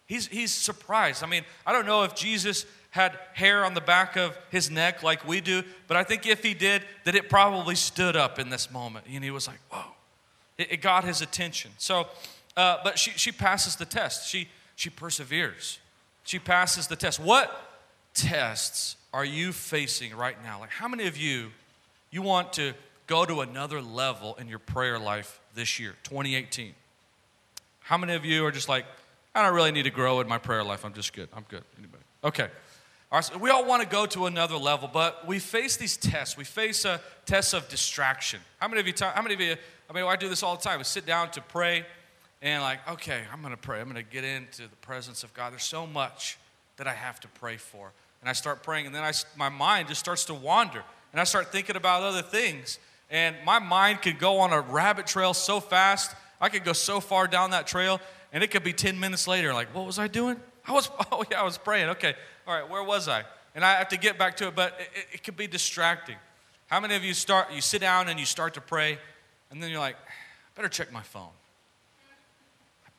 He's, 0.05 0.25
he's 0.25 0.51
surprised. 0.51 1.23
I 1.23 1.27
mean, 1.27 1.43
I 1.67 1.71
don't 1.71 1.85
know 1.85 2.03
if 2.03 2.15
Jesus 2.15 2.65
had 2.89 3.17
hair 3.33 3.63
on 3.63 3.75
the 3.75 3.81
back 3.81 4.15
of 4.15 4.35
his 4.49 4.71
neck 4.71 5.03
like 5.03 5.27
we 5.27 5.39
do, 5.39 5.61
but 5.88 5.97
I 5.97 6.03
think 6.03 6.25
if 6.25 6.41
he 6.41 6.55
did, 6.55 6.81
that 7.03 7.13
it 7.13 7.29
probably 7.29 7.75
stood 7.75 8.15
up 8.15 8.39
in 8.39 8.49
this 8.49 8.71
moment. 8.71 9.05
And 9.07 9.23
he 9.23 9.29
was 9.29 9.47
like, 9.47 9.59
whoa. 9.69 9.91
It, 10.57 10.71
it 10.71 10.81
got 10.81 11.03
his 11.03 11.21
attention. 11.21 11.71
So, 11.77 12.07
uh, 12.57 12.77
but 12.83 12.97
she, 12.97 13.11
she 13.11 13.31
passes 13.31 13.75
the 13.75 13.85
test. 13.85 14.27
She, 14.27 14.49
she 14.75 14.89
perseveres. 14.89 15.77
She 16.29 16.38
passes 16.38 16.86
the 16.86 16.95
test. 16.95 17.19
What 17.19 17.51
tests 18.13 18.98
are 19.12 19.25
you 19.25 19.51
facing 19.51 20.15
right 20.15 20.36
now? 20.43 20.59
Like, 20.59 20.69
how 20.69 20.88
many 20.88 21.07
of 21.07 21.17
you, 21.17 21.50
you 22.12 22.21
want 22.21 22.53
to 22.53 22.74
go 23.07 23.25
to 23.25 23.41
another 23.41 23.81
level 23.81 24.36
in 24.36 24.48
your 24.48 24.59
prayer 24.59 25.00
life 25.00 25.39
this 25.55 25.79
year, 25.79 25.95
2018? 26.03 26.75
How 27.79 27.98
many 27.98 28.13
of 28.13 28.25
you 28.25 28.45
are 28.45 28.51
just 28.51 28.69
like, 28.69 28.86
I 29.33 29.41
don't 29.41 29.55
really 29.55 29.71
need 29.71 29.86
to 29.86 29.89
grow 29.89 30.19
in 30.19 30.27
my 30.27 30.38
prayer 30.38 30.63
life. 30.63 30.86
I'm 30.86 30.93
just 30.93 31.13
good. 31.13 31.29
I'm 31.36 31.45
good. 31.50 31.63
Anybody? 31.79 32.03
Okay. 32.24 32.43
All 33.12 33.17
right, 33.17 33.25
so 33.25 33.36
we 33.39 33.50
all 33.50 33.65
want 33.65 33.81
to 33.81 33.89
go 33.89 34.05
to 34.05 34.27
another 34.27 34.57
level, 34.57 34.88
but 34.88 35.25
we 35.25 35.39
face 35.39 35.77
these 35.77 35.98
tests. 35.98 36.38
We 36.38 36.43
face 36.43 36.86
uh, 36.86 37.00
a 37.00 37.25
test 37.25 37.55
of 37.55 37.67
distraction. 37.69 38.39
How 38.59 38.67
many 38.67 38.81
of 38.81 38.86
you? 38.86 38.93
How 39.00 39.24
many 39.24 39.33
of 39.33 39.41
you? 39.41 39.55
I 39.89 39.93
mean, 39.93 40.05
I 40.05 40.15
do 40.15 40.29
this 40.29 40.43
all 40.43 40.55
the 40.55 40.62
time. 40.62 40.77
We 40.77 40.83
sit 40.83 41.07
down 41.07 41.31
to 41.31 41.41
pray, 41.41 41.88
and 42.41 42.63
like, 42.63 42.79
okay, 42.89 43.22
I'm 43.31 43.41
going 43.41 43.53
to 43.53 43.60
pray. 43.60 43.79
I'm 43.79 43.91
going 43.91 44.03
to 44.03 44.12
get 44.12 44.24
into 44.24 44.63
the 44.63 44.75
presence 44.77 45.24
of 45.24 45.34
God. 45.34 45.51
There's 45.51 45.63
so 45.63 45.86
much 45.86 46.38
that 46.77 46.88
I 46.88 46.93
have 46.93 47.19
to 47.22 47.27
pray 47.27 47.58
for, 47.58 47.91
and 48.22 48.29
I 48.29 48.34
start 48.34 48.63
praying, 48.63 48.86
and 48.86 48.96
then 48.96 49.03
I, 49.03 49.12
my 49.38 49.50
mind 49.50 49.89
just 49.89 50.00
starts 50.00 50.25
to 50.25 50.34
wander, 50.34 50.84
and 51.12 51.19
I 51.19 51.25
start 51.25 51.51
thinking 51.51 51.75
about 51.75 52.03
other 52.03 52.22
things, 52.22 52.79
and 53.10 53.36
my 53.46 53.60
mind 53.60 54.01
could 54.01 54.19
go 54.19 54.39
on 54.39 54.53
a 54.53 54.62
rabbit 54.62 55.05
trail 55.08 55.34
so 55.34 55.60
fast. 55.60 56.15
I 56.39 56.48
could 56.48 56.63
go 56.63 56.74
so 56.74 57.01
far 57.01 57.27
down 57.27 57.51
that 57.51 57.67
trail, 57.67 58.00
and 58.31 58.43
it 58.43 58.51
could 58.51 58.63
be 58.63 58.72
10 58.72 59.00
minutes 59.00 59.27
later. 59.27 59.53
Like, 59.53 59.75
what 59.75 59.86
was 59.86 60.00
I 60.00 60.08
doing? 60.08 60.38
I 60.65 60.72
was, 60.72 60.89
oh 61.12 61.24
yeah, 61.29 61.41
I 61.41 61.43
was 61.43 61.58
praying. 61.58 61.89
Okay, 61.89 62.13
all 62.48 62.53
right, 62.53 62.69
where 62.69 62.84
was 62.84 63.08
I? 63.08 63.24
And 63.55 63.65
I 63.65 63.74
have 63.74 63.89
to 63.89 63.98
get 63.98 64.17
back 64.17 64.38
to 64.38 64.48
it, 64.48 64.55
but 64.55 64.79
it, 64.79 65.15
it, 65.15 65.24
could 65.24 65.36
be 65.36 65.48
distracting. 65.48 66.15
How 66.67 66.79
many 66.79 66.96
of 66.96 67.03
you 67.03 67.13
start, 67.13 67.51
you 67.51 67.62
sit 67.62 67.81
down 67.81 68.08
and 68.08 68.19
you 68.19 68.25
start 68.25 68.53
to 68.53 68.62
pray, 68.62 69.00
and 69.51 69.62
then 69.62 69.69
you're 69.69 69.79
like, 69.79 69.98
better 70.55 70.69
check 70.69 70.93
my 70.93 71.01
phone. 71.01 71.29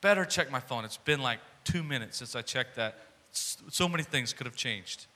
Better 0.00 0.24
check 0.24 0.50
my 0.50 0.60
phone. 0.60 0.84
It's 0.84 0.96
been 0.96 1.20
like 1.20 1.40
two 1.64 1.82
minutes 1.82 2.18
since 2.18 2.34
I 2.34 2.42
checked 2.42 2.76
that. 2.76 2.98
So 3.32 3.88
many 3.88 4.02
things 4.02 4.32
could 4.32 4.46
have 4.46 4.56
changed. 4.56 5.06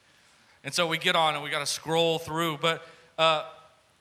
And 0.63 0.73
so 0.73 0.87
we 0.87 0.99
get 0.99 1.17
on 1.17 1.35
and 1.35 1.43
we 1.43 1.51
got 1.51 1.61
to 1.61 1.67
scroll 1.67 2.19
through. 2.19 2.59
But 2.59 2.87
uh, 3.19 3.45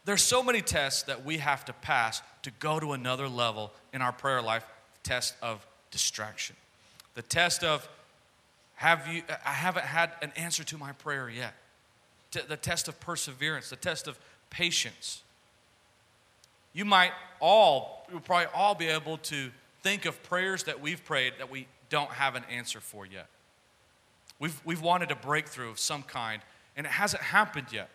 there's 0.05 0.21
so 0.21 0.43
many 0.43 0.61
tests 0.61 1.03
that 1.03 1.25
we 1.25 1.37
have 1.37 1.65
to 1.65 1.73
pass 1.73 2.21
to 2.43 2.51
go 2.59 2.79
to 2.79 2.93
another 2.93 3.27
level 3.27 3.71
in 3.93 4.01
our 4.01 4.11
prayer 4.11 4.41
life 4.41 4.65
the 4.93 5.09
test 5.09 5.35
of 5.41 5.65
distraction, 5.91 6.55
the 7.15 7.21
test 7.21 7.63
of 7.63 7.87
have 8.75 9.07
you, 9.07 9.21
I 9.45 9.51
haven't 9.51 9.85
had 9.85 10.11
an 10.21 10.33
answer 10.35 10.63
to 10.65 10.77
my 10.77 10.91
prayer 10.93 11.29
yet, 11.29 11.53
the 12.31 12.57
test 12.57 12.87
of 12.87 12.99
perseverance, 12.99 13.69
the 13.69 13.75
test 13.75 14.07
of 14.07 14.19
patience. 14.49 15.21
You 16.73 16.83
might 16.83 17.11
all, 17.39 18.05
you'll 18.11 18.19
probably 18.19 18.47
all 18.53 18.75
be 18.75 18.87
able 18.87 19.17
to 19.19 19.51
think 19.83 20.05
of 20.05 20.21
prayers 20.23 20.63
that 20.63 20.81
we've 20.81 21.03
prayed 21.05 21.33
that 21.37 21.51
we 21.51 21.67
don't 21.89 22.09
have 22.11 22.35
an 22.35 22.43
answer 22.49 22.79
for 22.79 23.05
yet. 23.05 23.27
We've, 24.39 24.59
we've 24.65 24.81
wanted 24.81 25.11
a 25.11 25.15
breakthrough 25.15 25.69
of 25.69 25.79
some 25.79 26.01
kind, 26.03 26.41
and 26.75 26.87
it 26.87 26.91
hasn't 26.91 27.21
happened 27.21 27.67
yet. 27.71 27.89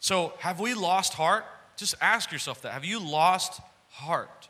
So, 0.00 0.32
have 0.38 0.58
we 0.58 0.74
lost 0.74 1.14
heart? 1.14 1.44
Just 1.76 1.94
ask 2.00 2.32
yourself 2.32 2.62
that. 2.62 2.72
Have 2.72 2.84
you 2.84 2.98
lost 2.98 3.60
heart 3.90 4.48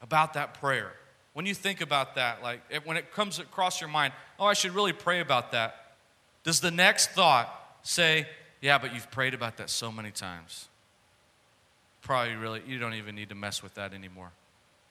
about 0.00 0.32
that 0.34 0.54
prayer? 0.54 0.92
When 1.34 1.46
you 1.46 1.54
think 1.54 1.80
about 1.80 2.14
that, 2.14 2.42
like 2.42 2.60
when 2.84 2.96
it 2.96 3.12
comes 3.12 3.38
across 3.38 3.80
your 3.80 3.90
mind, 3.90 4.12
oh, 4.38 4.46
I 4.46 4.54
should 4.54 4.74
really 4.74 4.92
pray 4.92 5.20
about 5.20 5.52
that, 5.52 5.94
does 6.42 6.60
the 6.60 6.70
next 6.70 7.10
thought 7.10 7.54
say, 7.82 8.26
yeah, 8.60 8.78
but 8.78 8.94
you've 8.94 9.10
prayed 9.10 9.34
about 9.34 9.58
that 9.58 9.70
so 9.70 9.92
many 9.92 10.10
times? 10.10 10.68
Probably 12.02 12.34
really, 12.34 12.62
you 12.66 12.78
don't 12.78 12.94
even 12.94 13.14
need 13.14 13.28
to 13.28 13.34
mess 13.34 13.62
with 13.62 13.74
that 13.74 13.92
anymore. 13.92 14.32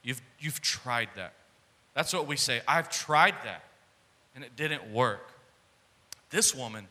You've, 0.03 0.22
you've 0.39 0.62
tried 0.62 1.10
that. 1.15 1.34
That's 1.94 2.13
what 2.13 2.27
we 2.27 2.38
say. 2.38 2.62
I've 2.68 2.89
tried 2.89 3.36
that, 3.44 3.63
and 4.36 4.44
it 4.44 4.56
didn't 4.56 4.91
work. 4.91 5.32
This 6.29 6.56
woman 6.56 6.88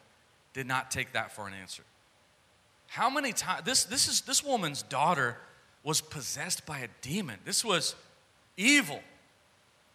did 0.53 0.67
not 0.67 0.91
take 0.91 1.13
that 1.13 1.33
for 1.33 1.47
an 1.47 1.55
answer. 1.55 1.83
How 2.89 3.11
many 3.11 3.33
times 3.33 3.65
this 3.65 3.85
this 3.85 4.09
is 4.09 4.23
this 4.23 4.43
woman's 4.43 4.83
daughter 4.83 5.37
was 5.85 6.01
possessed 6.01 6.67
by 6.67 6.81
a 6.81 6.89
demon. 7.01 7.39
This 7.45 7.65
was 7.65 7.95
evil. 8.57 9.01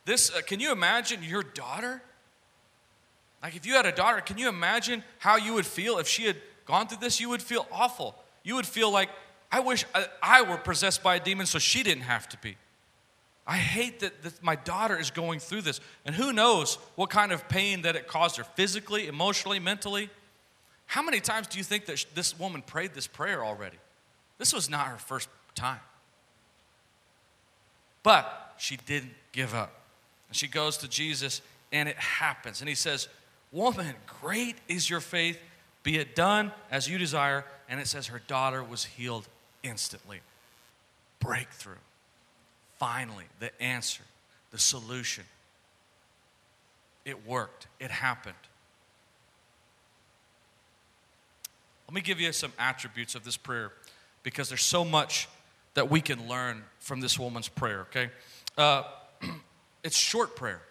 This 0.05 0.31
uh, 0.31 0.41
can 0.41 0.59
you 0.59 0.71
imagine 0.71 1.21
your 1.23 1.43
daughter? 1.43 2.01
Like 3.41 3.55
if 3.55 3.65
you 3.65 3.73
had 3.73 3.85
a 3.85 3.91
daughter, 3.91 4.21
can 4.21 4.37
you 4.37 4.47
imagine 4.47 5.03
how 5.19 5.35
you 5.35 5.53
would 5.53 5.65
feel 5.65 5.97
if 5.97 6.07
she 6.07 6.25
had 6.25 6.37
gone 6.65 6.87
through 6.87 6.99
this? 6.99 7.19
You 7.19 7.29
would 7.29 7.41
feel 7.41 7.67
awful. 7.71 8.15
You 8.43 8.55
would 8.55 8.65
feel 8.65 8.91
like 8.91 9.09
I 9.51 9.59
wish 9.59 9.85
I, 9.93 10.07
I 10.21 10.41
were 10.43 10.57
possessed 10.57 11.03
by 11.03 11.15
a 11.15 11.19
demon 11.19 11.45
so 11.45 11.59
she 11.59 11.83
didn't 11.83 12.03
have 12.03 12.29
to 12.29 12.37
be. 12.37 12.55
I 13.45 13.57
hate 13.57 13.99
that, 13.99 14.23
that 14.23 14.41
my 14.41 14.55
daughter 14.55 14.97
is 14.97 15.11
going 15.11 15.39
through 15.39 15.61
this. 15.63 15.81
And 16.05 16.15
who 16.15 16.31
knows 16.31 16.75
what 16.95 17.09
kind 17.09 17.31
of 17.31 17.49
pain 17.49 17.81
that 17.81 17.95
it 17.95 18.07
caused 18.07 18.37
her 18.37 18.43
physically, 18.43 19.07
emotionally, 19.07 19.59
mentally. 19.59 20.09
How 20.85 21.01
many 21.01 21.19
times 21.19 21.47
do 21.47 21.57
you 21.57 21.63
think 21.63 21.85
that 21.87 22.05
this 22.15 22.37
woman 22.39 22.61
prayed 22.61 22.93
this 22.93 23.07
prayer 23.07 23.43
already? 23.43 23.77
This 24.37 24.53
was 24.53 24.69
not 24.69 24.87
her 24.87 24.97
first 24.97 25.27
time. 25.55 25.79
But 28.01 28.55
she 28.57 28.77
didn't 28.77 29.13
give 29.31 29.53
up. 29.53 29.73
And 30.29 30.35
she 30.35 30.47
goes 30.47 30.77
to 30.77 30.87
Jesus, 30.87 31.41
and 31.71 31.89
it 31.89 31.97
happens. 31.97 32.61
And 32.61 32.69
he 32.69 32.75
says, 32.75 33.07
Woman, 33.51 33.93
great 34.21 34.55
is 34.67 34.89
your 34.89 34.99
faith. 34.99 35.37
Be 35.83 35.97
it 35.97 36.15
done 36.15 36.51
as 36.71 36.89
you 36.89 36.97
desire. 36.97 37.45
And 37.69 37.79
it 37.79 37.87
says 37.87 38.07
her 38.07 38.21
daughter 38.27 38.63
was 38.63 38.85
healed 38.85 39.27
instantly. 39.63 40.21
Breakthrough. 41.19 41.75
Finally, 42.77 43.25
the 43.39 43.61
answer, 43.61 44.03
the 44.51 44.59
solution. 44.59 45.23
It 47.05 47.27
worked, 47.27 47.67
it 47.79 47.91
happened. 47.91 48.35
Let 51.87 51.95
me 51.95 52.01
give 52.01 52.19
you 52.19 52.31
some 52.31 52.53
attributes 52.57 53.13
of 53.13 53.23
this 53.23 53.37
prayer 53.37 53.71
because 54.23 54.49
there's 54.49 54.63
so 54.63 54.83
much 54.83 55.27
that 55.73 55.89
we 55.89 56.01
can 56.01 56.27
learn 56.27 56.63
from 56.79 57.01
this 57.01 57.19
woman's 57.19 57.47
prayer, 57.47 57.81
okay? 57.81 58.09
Uh, 58.57 58.83
it's 59.83 59.97
short 59.97 60.35
prayer. 60.35 60.61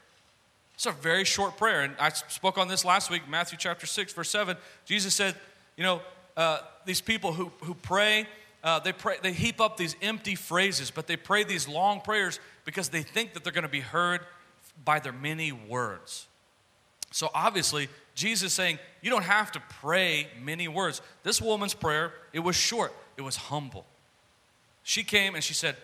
It's 0.75 0.87
a 0.87 0.93
very 0.93 1.25
short 1.25 1.57
prayer. 1.57 1.83
And 1.83 1.95
I 2.01 2.09
spoke 2.09 2.59
on 2.59 2.69
this 2.69 2.85
last 2.85 3.11
week, 3.11 3.29
Matthew 3.29 3.59
chapter 3.59 3.87
6, 3.87 4.13
verse 4.15 4.31
7. 4.31 4.57
Jesus 4.85 5.15
said, 5.15 5.37
you 5.77 5.85
know, 5.85 6.01
uh, 6.37 6.59
these 6.87 7.01
people 7.01 7.33
who, 7.33 7.53
who 7.63 7.75
pray, 7.75 8.27
uh, 8.65 8.79
they 8.79 8.93
pray, 8.93 9.17
they 9.23 9.33
heap 9.33 9.61
up 9.61 9.77
these 9.77 9.97
empty 10.03 10.35
phrases, 10.35 10.91
but 10.91 11.07
they 11.07 11.17
pray 11.17 11.45
these 11.45 11.67
long 11.67 12.01
prayers 12.01 12.39
because 12.65 12.89
they 12.89 13.03
think 13.03 13.35
that 13.35 13.43
they're 13.43 13.53
going 13.53 13.63
to 13.63 13.69
be 13.69 13.81
heard 13.81 14.21
by 14.85 14.99
their 15.01 15.13
many 15.13 15.53
words. 15.53 16.27
So 17.11 17.31
obviously, 17.35 17.89
Jesus 18.15 18.53
saying, 18.53 18.79
you 19.01 19.11
don't 19.11 19.25
have 19.25 19.53
to 19.53 19.63
pray 19.81 20.29
many 20.41 20.69
words. 20.69 21.03
This 21.23 21.41
woman's 21.41 21.75
prayer, 21.75 22.13
it 22.33 22.41
was 22.41 22.57
short, 22.57 22.93
it 23.17 23.23
was 23.23 23.37
humble. 23.37 23.85
She 24.83 25.05
came 25.05 25.35
and 25.35 25.45
she 25.45 25.55
said, 25.55 25.77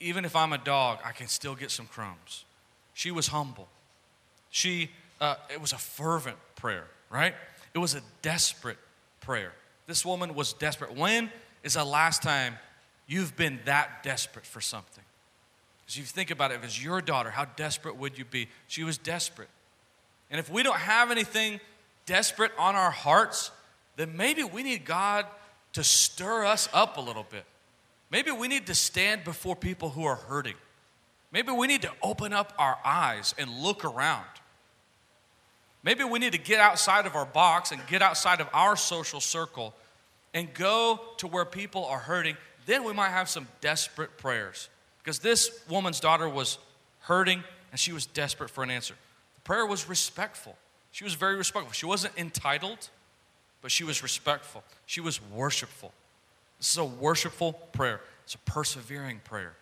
even 0.00 0.24
if 0.24 0.36
I'm 0.36 0.52
a 0.52 0.58
dog, 0.58 0.98
I 1.04 1.12
can 1.12 1.26
still 1.26 1.54
get 1.54 1.70
some 1.70 1.86
crumbs. 1.86 2.44
She 2.94 3.10
was 3.10 3.28
humble. 3.28 3.68
She, 4.50 4.90
uh, 5.20 5.36
it 5.52 5.60
was 5.60 5.72
a 5.72 5.78
fervent 5.78 6.36
prayer, 6.56 6.84
right? 7.10 7.34
It 7.74 7.78
was 7.78 7.94
a 7.94 8.00
desperate 8.22 8.78
prayer. 9.20 9.52
This 9.86 10.04
woman 10.04 10.34
was 10.34 10.52
desperate. 10.52 10.94
When 10.96 11.30
is 11.68 11.74
the 11.74 11.84
last 11.84 12.22
time 12.22 12.58
you've 13.06 13.36
been 13.36 13.60
that 13.66 14.02
desperate 14.02 14.46
for 14.46 14.60
something? 14.60 15.04
Because 15.84 15.98
you 15.98 16.04
think 16.04 16.30
about 16.30 16.50
it, 16.50 16.54
if 16.54 16.64
it's 16.64 16.82
your 16.82 17.02
daughter, 17.02 17.30
how 17.30 17.44
desperate 17.44 17.96
would 17.96 18.16
you 18.16 18.24
be? 18.24 18.48
She 18.68 18.84
was 18.84 18.96
desperate. 18.96 19.50
And 20.30 20.40
if 20.40 20.50
we 20.50 20.62
don't 20.62 20.78
have 20.78 21.10
anything 21.10 21.60
desperate 22.06 22.52
on 22.58 22.74
our 22.74 22.90
hearts, 22.90 23.50
then 23.96 24.16
maybe 24.16 24.42
we 24.42 24.62
need 24.62 24.86
God 24.86 25.26
to 25.74 25.84
stir 25.84 26.46
us 26.46 26.70
up 26.72 26.96
a 26.96 27.00
little 27.02 27.26
bit. 27.30 27.44
Maybe 28.10 28.30
we 28.30 28.48
need 28.48 28.66
to 28.68 28.74
stand 28.74 29.24
before 29.24 29.54
people 29.54 29.90
who 29.90 30.06
are 30.06 30.16
hurting. 30.16 30.54
Maybe 31.30 31.52
we 31.52 31.66
need 31.66 31.82
to 31.82 31.92
open 32.02 32.32
up 32.32 32.54
our 32.58 32.78
eyes 32.82 33.34
and 33.36 33.50
look 33.50 33.84
around. 33.84 34.24
Maybe 35.82 36.02
we 36.02 36.18
need 36.18 36.32
to 36.32 36.38
get 36.38 36.60
outside 36.60 37.04
of 37.04 37.14
our 37.14 37.26
box 37.26 37.72
and 37.72 37.86
get 37.86 38.00
outside 38.00 38.40
of 38.40 38.48
our 38.54 38.74
social 38.74 39.20
circle 39.20 39.74
and 40.34 40.52
go 40.54 41.00
to 41.18 41.26
where 41.26 41.44
people 41.44 41.84
are 41.84 41.98
hurting. 41.98 42.36
Then 42.66 42.84
we 42.84 42.92
might 42.92 43.10
have 43.10 43.28
some 43.28 43.48
desperate 43.60 44.18
prayers. 44.18 44.68
Because 44.98 45.18
this 45.20 45.50
woman's 45.68 46.00
daughter 46.00 46.28
was 46.28 46.58
hurting 47.00 47.42
and 47.70 47.80
she 47.80 47.92
was 47.92 48.06
desperate 48.06 48.50
for 48.50 48.62
an 48.62 48.70
answer. 48.70 48.94
The 49.34 49.40
prayer 49.40 49.66
was 49.66 49.88
respectful. 49.88 50.56
She 50.92 51.04
was 51.04 51.14
very 51.14 51.36
respectful. 51.36 51.72
She 51.72 51.86
wasn't 51.86 52.14
entitled, 52.16 52.88
but 53.62 53.70
she 53.70 53.84
was 53.84 54.02
respectful. 54.02 54.62
She 54.86 55.00
was 55.00 55.20
worshipful. 55.32 55.92
This 56.58 56.70
is 56.70 56.78
a 56.78 56.84
worshipful 56.84 57.52
prayer, 57.52 58.00
it's 58.24 58.34
a 58.34 58.38
persevering 58.38 59.20
prayer. 59.24 59.54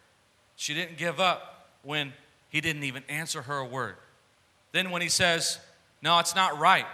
She 0.56 0.72
didn't 0.72 0.96
give 0.96 1.20
up 1.20 1.68
when 1.82 2.14
he 2.48 2.60
didn't 2.60 2.84
even 2.84 3.02
answer 3.08 3.42
her 3.42 3.58
a 3.58 3.64
word. 3.64 3.96
Then, 4.72 4.90
when 4.90 5.02
he 5.02 5.08
says, 5.08 5.58
No, 6.02 6.18
it's 6.18 6.34
not 6.34 6.58
right 6.58 6.86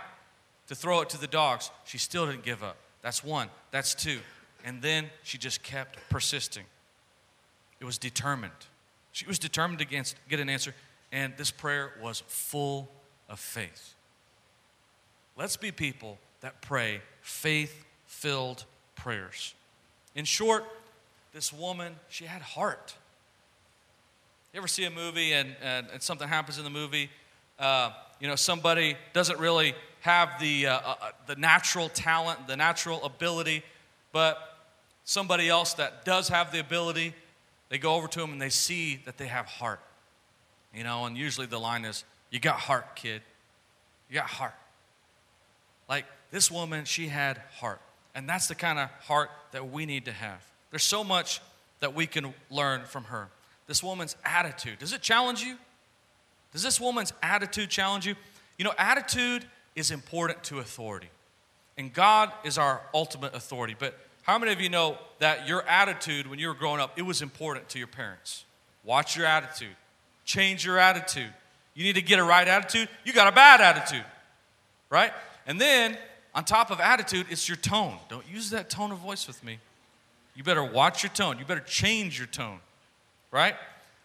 to 0.69 0.75
throw 0.75 1.00
it 1.00 1.11
to 1.11 1.21
the 1.21 1.26
dogs, 1.26 1.71
she 1.85 1.99
still 1.99 2.26
didn't 2.26 2.43
give 2.43 2.62
up. 2.62 2.76
That's 3.02 3.23
one, 3.23 3.49
that's 3.71 3.94
two. 3.94 4.21
And 4.64 4.80
then 4.80 5.11
she 5.23 5.38
just 5.38 5.62
kept 5.62 5.99
persisting. 6.09 6.64
It 7.80 7.85
was 7.85 7.99
determined. 7.99 8.52
She 9.11 9.26
was 9.26 9.38
determined 9.38 9.80
to 9.80 9.85
get 9.85 10.40
an 10.40 10.49
answer, 10.49 10.75
and 11.11 11.35
this 11.37 11.50
prayer 11.50 11.92
was 12.00 12.23
full 12.28 12.88
of 13.28 13.38
faith. 13.40 13.94
Let's 15.37 15.56
be 15.56 15.73
people 15.73 16.18
that 16.40 16.62
pray 16.62 17.00
faith 17.21 17.85
filled 18.06 18.64
prayers. 18.94 19.54
In 20.14 20.25
short, 20.25 20.64
this 21.32 21.52
woman, 21.52 21.97
she 22.09 22.26
had 22.26 22.42
heart. 22.42 22.94
You 24.52 24.59
ever 24.59 24.68
see 24.68 24.85
a 24.85 24.90
movie 24.90 25.32
and, 25.32 25.56
and, 25.62 25.87
and 25.92 26.02
something 26.02 26.28
happens 26.28 26.59
in 26.59 26.64
the 26.64 26.71
movie? 26.71 27.11
Uh, 27.59 27.90
you 28.21 28.28
know, 28.28 28.37
somebody 28.37 28.97
doesn't 29.14 29.38
really 29.38 29.75
have 30.02 30.38
the, 30.40 30.66
uh, 30.66 30.78
uh, 30.85 30.97
the 31.26 31.37
natural 31.37 31.88
talent, 31.88 32.49
the 32.49 32.56
natural 32.56 33.02
ability, 33.04 33.62
but 34.12 34.59
somebody 35.04 35.49
else 35.49 35.75
that 35.75 36.04
does 36.04 36.28
have 36.28 36.50
the 36.50 36.59
ability, 36.59 37.14
they 37.68 37.78
go 37.78 37.94
over 37.94 38.09
to 38.09 38.18
them 38.18 38.32
and 38.32 38.42
they 38.42 38.50
see 38.50 39.00
that 39.04 39.16
they 39.16 39.28
have 39.28 39.47
heart. 39.47 39.80
You 40.75 40.82
know, 40.82 41.06
and 41.06 41.16
usually 41.16 41.47
the 41.47 41.61
line 41.61 41.85
is, 41.85 42.04
You 42.30 42.40
got 42.40 42.59
heart, 42.59 42.97
kid. 42.97 43.23
You 44.11 44.16
got 44.16 44.26
heart. 44.26 44.54
Like 45.88 46.04
this 46.30 46.50
woman, 46.50 46.85
she 46.85 47.06
had 47.06 47.40
heart. 47.59 47.80
And 48.14 48.28
that's 48.28 48.49
the 48.49 48.54
kind 48.56 48.78
of 48.78 48.90
heart 49.02 49.30
that 49.52 49.71
we 49.71 49.87
need 49.87 50.04
to 50.06 50.12
have. 50.12 50.44
There's 50.71 50.82
so 50.82 51.04
much 51.04 51.40
that 51.80 51.94
we 51.94 52.06
can 52.06 52.35
learn 52.50 52.85
from 52.87 53.04
her. 53.04 53.28
This 53.68 53.82
woman's 53.82 54.16
attitude, 54.25 54.80
does 54.80 54.92
it 54.92 55.00
challenge 55.00 55.42
you? 55.42 55.56
Does 56.52 56.62
this 56.62 56.80
woman's 56.80 57.12
attitude 57.23 57.71
challenge 57.71 58.04
you? 58.04 58.16
You 58.59 58.64
know, 58.64 58.75
attitude 58.76 59.47
is 59.75 59.91
important 59.91 60.43
to 60.45 60.59
authority. 60.59 61.09
And 61.79 61.93
God 61.93 62.31
is 62.45 62.59
our 62.59 62.83
ultimate 62.93 63.35
authority. 63.35 63.75
But 63.79 63.99
how 64.23 64.38
many 64.38 64.52
of 64.52 64.61
you 64.61 64.69
know 64.69 64.99
that 65.19 65.49
your 65.49 65.62
attitude 65.62 66.26
when 66.26 66.38
you 66.38 66.49
were 66.49 66.55
growing 66.55 66.81
up, 66.81 66.99
it 66.99 67.02
was 67.02 67.23
important 67.23 67.69
to 67.71 67.79
your 67.79 67.88
parents? 67.88 68.45
Watch 68.85 69.17
your 69.17 69.26
attitude. 69.26 69.75
Change 70.25 70.64
your 70.64 70.79
attitude. 70.79 71.33
You 71.75 71.85
need 71.85 71.95
to 71.95 72.02
get 72.02 72.19
a 72.19 72.25
right 72.25 72.47
attitude, 72.47 72.88
you 73.05 73.12
got 73.12 73.29
a 73.29 73.33
bad 73.33 73.61
attitude. 73.61 74.05
Right? 74.91 75.12
And 75.47 75.61
then 75.61 75.97
on 76.35 76.45
top 76.45 76.71
of 76.71 76.81
attitude, 76.81 77.26
it's 77.31 77.49
your 77.49 77.57
tone. 77.57 77.97
Don't 78.09 78.29
use 78.31 78.50
that 78.50 78.71
tone 78.71 78.93
of 78.93 78.99
voice 78.99 79.26
with 79.26 79.43
me. 79.43 79.59
You 80.35 80.45
better 80.45 80.64
watch 80.64 81.02
your 81.02 81.11
tone. 81.11 81.38
You 81.38 81.45
better 81.45 81.61
change 81.61 82.19
your 82.19 82.26
tone. 82.26 82.61
Right? 83.31 83.55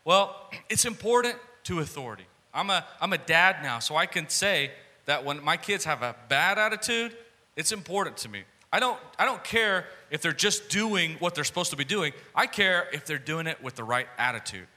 Well, 0.05 0.35
it's 0.69 0.85
important 0.85 1.35
to 1.65 1.79
authority. 1.79 2.25
I'm 2.53 2.69
a, 2.69 2.85
I'm 3.01 3.13
a 3.13 3.17
dad 3.17 3.57
now, 3.61 3.79
so 3.79 3.95
I 3.95 4.05
can 4.05 4.29
say 4.29 4.71
that 5.07 5.25
when 5.25 5.43
my 5.43 5.57
kids 5.57 5.83
have 5.85 6.03
a 6.03 6.15
bad 6.29 6.59
attitude, 6.59 7.17
it's 7.55 7.71
important 7.71 8.17
to 8.17 8.29
me. 8.29 8.43
I 8.71 8.79
don't, 8.79 8.99
I 9.17 9.25
don't 9.25 9.43
care 9.43 9.85
if 10.11 10.21
they're 10.21 10.33
just 10.33 10.69
doing 10.69 11.15
what 11.19 11.33
they're 11.33 11.43
supposed 11.43 11.71
to 11.71 11.77
be 11.77 11.85
doing. 11.85 12.13
I 12.35 12.45
care 12.45 12.87
if 12.93 13.05
they're 13.05 13.17
doing 13.17 13.47
it 13.47 13.63
with 13.63 13.75
the 13.75 13.83
right 13.83 14.07
attitude. 14.17 14.67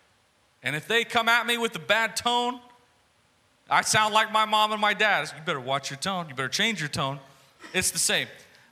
And 0.62 0.74
if 0.74 0.86
they 0.88 1.04
come 1.04 1.28
at 1.28 1.46
me 1.46 1.58
with 1.58 1.74
a 1.76 1.80
bad 1.80 2.16
tone, 2.16 2.60
I 3.68 3.82
sound 3.82 4.14
like 4.14 4.32
my 4.32 4.46
mom 4.46 4.72
and 4.72 4.80
my 4.80 4.94
dad. 4.94 5.30
You 5.36 5.42
better 5.44 5.60
watch 5.60 5.90
your 5.90 5.98
tone. 5.98 6.28
You 6.28 6.34
better 6.34 6.48
change 6.48 6.80
your 6.80 6.88
tone. 6.88 7.18
It's 7.72 7.90
the 7.90 7.98
same. 7.98 8.28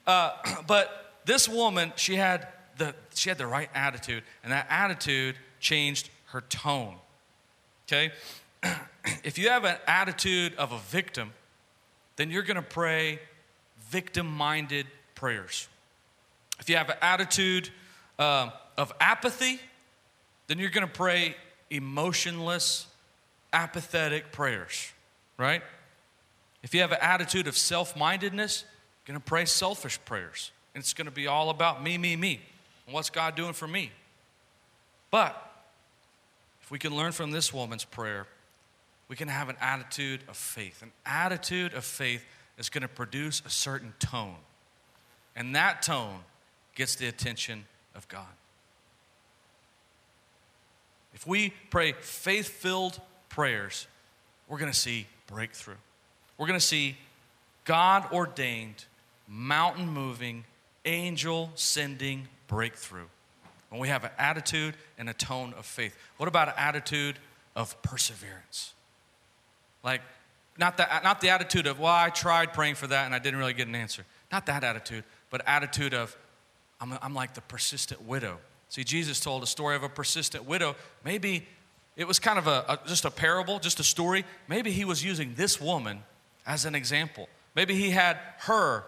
Uh, 0.06 0.32
but 0.66 1.14
this 1.24 1.48
woman, 1.48 1.92
she 1.96 2.14
had 2.16 2.48
the 2.78 2.94
she 3.14 3.28
had 3.28 3.38
the 3.38 3.46
right 3.46 3.68
attitude, 3.74 4.22
and 4.42 4.52
that 4.52 4.66
attitude 4.70 5.36
changed 5.60 6.10
her 6.26 6.40
tone. 6.42 6.94
Okay, 7.86 8.12
if 9.24 9.38
you 9.38 9.48
have 9.48 9.64
an 9.64 9.76
attitude 9.86 10.54
of 10.56 10.72
a 10.72 10.78
victim, 10.78 11.32
then 12.18 12.32
you're 12.32 12.42
going 12.42 12.56
to 12.56 12.62
pray 12.62 13.20
victim-minded 13.90 14.86
prayers. 15.14 15.68
If 16.58 16.68
you 16.68 16.76
have 16.76 16.90
an 16.90 16.96
attitude 17.00 17.70
uh, 18.18 18.50
of 18.76 18.92
apathy, 19.00 19.60
then 20.48 20.58
you're 20.58 20.70
going 20.70 20.86
to 20.86 20.92
pray 20.92 21.36
emotionless, 21.70 22.88
apathetic 23.52 24.32
prayers, 24.32 24.92
right? 25.38 25.62
If 26.64 26.74
you 26.74 26.80
have 26.80 26.90
an 26.90 26.98
attitude 27.00 27.46
of 27.46 27.56
self 27.56 27.96
mindedness, 27.96 28.64
you're 29.06 29.14
going 29.14 29.22
to 29.22 29.24
pray 29.24 29.44
selfish 29.44 30.00
prayers. 30.04 30.50
And 30.74 30.82
it's 30.82 30.94
going 30.94 31.06
to 31.06 31.12
be 31.12 31.28
all 31.28 31.50
about 31.50 31.84
me, 31.84 31.98
me, 31.98 32.16
me. 32.16 32.40
And 32.86 32.94
what's 32.94 33.10
God 33.10 33.36
doing 33.36 33.52
for 33.52 33.68
me? 33.68 33.92
But 35.12 35.40
if 36.62 36.70
we 36.72 36.80
can 36.80 36.96
learn 36.96 37.12
from 37.12 37.30
this 37.30 37.54
woman's 37.54 37.84
prayer, 37.84 38.26
we 39.08 39.16
can 39.16 39.28
have 39.28 39.48
an 39.48 39.56
attitude 39.60 40.20
of 40.28 40.36
faith. 40.36 40.82
An 40.82 40.92
attitude 41.04 41.74
of 41.74 41.84
faith 41.84 42.24
is 42.58 42.68
going 42.68 42.82
to 42.82 42.88
produce 42.88 43.42
a 43.46 43.50
certain 43.50 43.94
tone. 43.98 44.36
And 45.34 45.56
that 45.56 45.82
tone 45.82 46.20
gets 46.74 46.96
the 46.96 47.06
attention 47.08 47.64
of 47.94 48.06
God. 48.08 48.26
If 51.14 51.26
we 51.26 51.52
pray 51.70 51.92
faith 51.92 52.48
filled 52.48 53.00
prayers, 53.28 53.86
we're 54.48 54.58
going 54.58 54.70
to 54.70 54.78
see 54.78 55.06
breakthrough. 55.26 55.74
We're 56.36 56.46
going 56.46 56.60
to 56.60 56.64
see 56.64 56.96
God 57.64 58.12
ordained, 58.12 58.84
mountain 59.26 59.88
moving, 59.88 60.44
angel 60.84 61.50
sending 61.54 62.28
breakthrough. 62.46 63.06
When 63.70 63.80
we 63.80 63.88
have 63.88 64.04
an 64.04 64.10
attitude 64.18 64.74
and 64.96 65.10
a 65.10 65.14
tone 65.14 65.54
of 65.58 65.66
faith. 65.66 65.96
What 66.16 66.28
about 66.28 66.48
an 66.48 66.54
attitude 66.56 67.18
of 67.54 67.80
perseverance? 67.82 68.72
Like, 69.82 70.00
not 70.58 70.76
the, 70.76 70.86
not 71.04 71.20
the 71.20 71.30
attitude 71.30 71.66
of, 71.66 71.78
well, 71.78 71.94
I 71.94 72.10
tried 72.10 72.52
praying 72.52 72.74
for 72.74 72.86
that 72.88 73.06
and 73.06 73.14
I 73.14 73.18
didn't 73.18 73.38
really 73.38 73.54
get 73.54 73.68
an 73.68 73.74
answer. 73.74 74.04
Not 74.32 74.46
that 74.46 74.64
attitude, 74.64 75.04
but 75.30 75.42
attitude 75.46 75.94
of, 75.94 76.16
I'm, 76.80 76.98
I'm 77.00 77.14
like 77.14 77.34
the 77.34 77.40
persistent 77.42 78.02
widow. 78.02 78.38
See, 78.68 78.84
Jesus 78.84 79.20
told 79.20 79.42
a 79.42 79.46
story 79.46 79.76
of 79.76 79.82
a 79.82 79.88
persistent 79.88 80.44
widow. 80.44 80.76
Maybe 81.04 81.46
it 81.96 82.06
was 82.06 82.18
kind 82.18 82.38
of 82.38 82.46
a, 82.46 82.64
a, 82.68 82.78
just 82.86 83.04
a 83.04 83.10
parable, 83.10 83.58
just 83.58 83.80
a 83.80 83.84
story. 83.84 84.24
Maybe 84.46 84.70
he 84.70 84.84
was 84.84 85.04
using 85.04 85.34
this 85.34 85.60
woman 85.60 86.02
as 86.46 86.64
an 86.64 86.74
example. 86.74 87.28
Maybe 87.54 87.74
he 87.74 87.90
had 87.90 88.18
her 88.40 88.84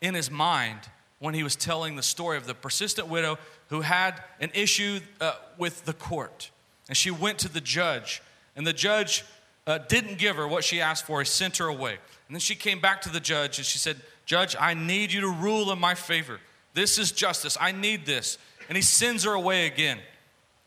in 0.00 0.14
his 0.14 0.30
mind 0.30 0.80
when 1.18 1.34
he 1.34 1.42
was 1.42 1.56
telling 1.56 1.96
the 1.96 2.02
story 2.02 2.36
of 2.36 2.46
the 2.46 2.54
persistent 2.54 3.08
widow 3.08 3.38
who 3.68 3.80
had 3.80 4.22
an 4.40 4.50
issue 4.54 5.00
uh, 5.20 5.32
with 5.58 5.84
the 5.86 5.92
court. 5.92 6.50
And 6.88 6.96
she 6.96 7.10
went 7.10 7.38
to 7.40 7.48
the 7.48 7.60
judge, 7.60 8.22
and 8.54 8.66
the 8.66 8.72
judge 8.72 9.24
uh, 9.66 9.78
didn't 9.78 10.18
give 10.18 10.36
her 10.36 10.46
what 10.46 10.64
she 10.64 10.80
asked 10.80 11.06
for. 11.06 11.20
He 11.20 11.26
sent 11.26 11.56
her 11.58 11.66
away. 11.66 11.92
And 12.28 12.34
then 12.34 12.40
she 12.40 12.54
came 12.54 12.80
back 12.80 13.02
to 13.02 13.08
the 13.08 13.20
judge 13.20 13.58
and 13.58 13.66
she 13.66 13.78
said, 13.78 14.00
Judge, 14.24 14.56
I 14.58 14.74
need 14.74 15.12
you 15.12 15.20
to 15.22 15.30
rule 15.30 15.70
in 15.70 15.78
my 15.78 15.94
favor. 15.94 16.40
This 16.74 16.98
is 16.98 17.12
justice. 17.12 17.56
I 17.60 17.72
need 17.72 18.06
this 18.06 18.38
and 18.68 18.76
he 18.76 18.82
sends 18.82 19.24
her 19.24 19.32
away 19.32 19.66
again. 19.66 19.98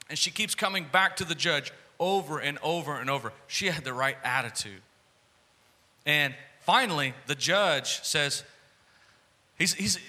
And 0.10 0.18
she 0.18 0.32
keeps 0.32 0.56
coming 0.56 0.86
back 0.92 1.18
to 1.18 1.26
the 1.26 1.36
judge 1.36 1.72
over 2.00 2.40
and 2.40 2.58
over 2.64 3.00
and 3.00 3.10
over. 3.10 3.34
She 3.48 3.68
had 3.68 3.84
the 3.84 3.94
right 3.94 4.18
attitude. 4.24 4.82
And 6.06 6.34
finally, 6.62 7.14
the 7.28 7.36
judge 7.36 8.02
says, 8.04 8.44
he's, 9.58 9.74
he's, 9.74 10.00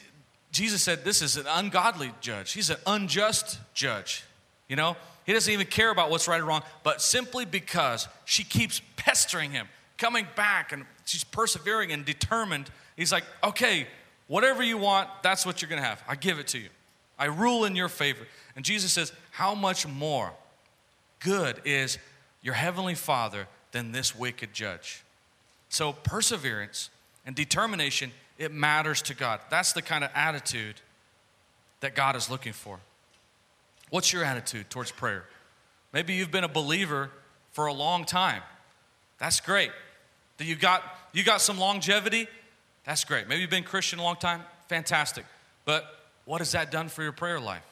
Jesus 0.52 0.82
said, 0.82 1.04
This 1.04 1.20
is 1.20 1.36
an 1.36 1.46
ungodly 1.48 2.12
judge. 2.20 2.52
He's 2.52 2.70
an 2.70 2.78
unjust 2.86 3.58
judge. 3.74 4.24
You 4.68 4.76
know, 4.76 4.96
he 5.30 5.34
doesn't 5.34 5.52
even 5.52 5.68
care 5.68 5.92
about 5.92 6.10
what's 6.10 6.26
right 6.26 6.40
or 6.40 6.44
wrong, 6.44 6.64
but 6.82 7.00
simply 7.00 7.44
because 7.44 8.08
she 8.24 8.42
keeps 8.42 8.82
pestering 8.96 9.52
him, 9.52 9.68
coming 9.96 10.26
back, 10.34 10.72
and 10.72 10.84
she's 11.04 11.22
persevering 11.22 11.92
and 11.92 12.04
determined, 12.04 12.68
he's 12.96 13.12
like, 13.12 13.22
Okay, 13.44 13.86
whatever 14.26 14.60
you 14.60 14.76
want, 14.76 15.08
that's 15.22 15.46
what 15.46 15.62
you're 15.62 15.68
gonna 15.68 15.82
have. 15.82 16.02
I 16.08 16.16
give 16.16 16.40
it 16.40 16.48
to 16.48 16.58
you. 16.58 16.68
I 17.16 17.26
rule 17.26 17.64
in 17.64 17.76
your 17.76 17.88
favor. 17.88 18.26
And 18.56 18.64
Jesus 18.64 18.92
says, 18.92 19.12
How 19.30 19.54
much 19.54 19.86
more 19.86 20.32
good 21.20 21.60
is 21.64 21.98
your 22.42 22.54
heavenly 22.54 22.96
Father 22.96 23.46
than 23.70 23.92
this 23.92 24.16
wicked 24.16 24.52
judge? 24.52 25.04
So, 25.68 25.92
perseverance 25.92 26.90
and 27.24 27.36
determination, 27.36 28.10
it 28.36 28.50
matters 28.50 29.00
to 29.02 29.14
God. 29.14 29.38
That's 29.48 29.74
the 29.74 29.82
kind 29.82 30.02
of 30.02 30.10
attitude 30.12 30.80
that 31.82 31.94
God 31.94 32.16
is 32.16 32.28
looking 32.28 32.52
for. 32.52 32.80
What's 33.90 34.12
your 34.12 34.24
attitude 34.24 34.70
towards 34.70 34.90
prayer? 34.90 35.24
Maybe 35.92 36.14
you've 36.14 36.30
been 36.30 36.44
a 36.44 36.48
believer 36.48 37.10
for 37.52 37.66
a 37.66 37.72
long 37.72 38.04
time. 38.04 38.42
That's 39.18 39.40
great. 39.40 39.70
That 40.38 40.46
you 40.46 40.56
got 40.56 40.82
you 41.12 41.24
got 41.24 41.40
some 41.40 41.58
longevity. 41.58 42.28
That's 42.84 43.04
great. 43.04 43.28
Maybe 43.28 43.42
you've 43.42 43.50
been 43.50 43.64
Christian 43.64 43.98
a 43.98 44.02
long 44.02 44.16
time. 44.16 44.42
Fantastic. 44.68 45.26
But 45.64 45.84
what 46.24 46.40
has 46.40 46.52
that 46.52 46.70
done 46.70 46.88
for 46.88 47.02
your 47.02 47.12
prayer 47.12 47.40
life? 47.40 47.64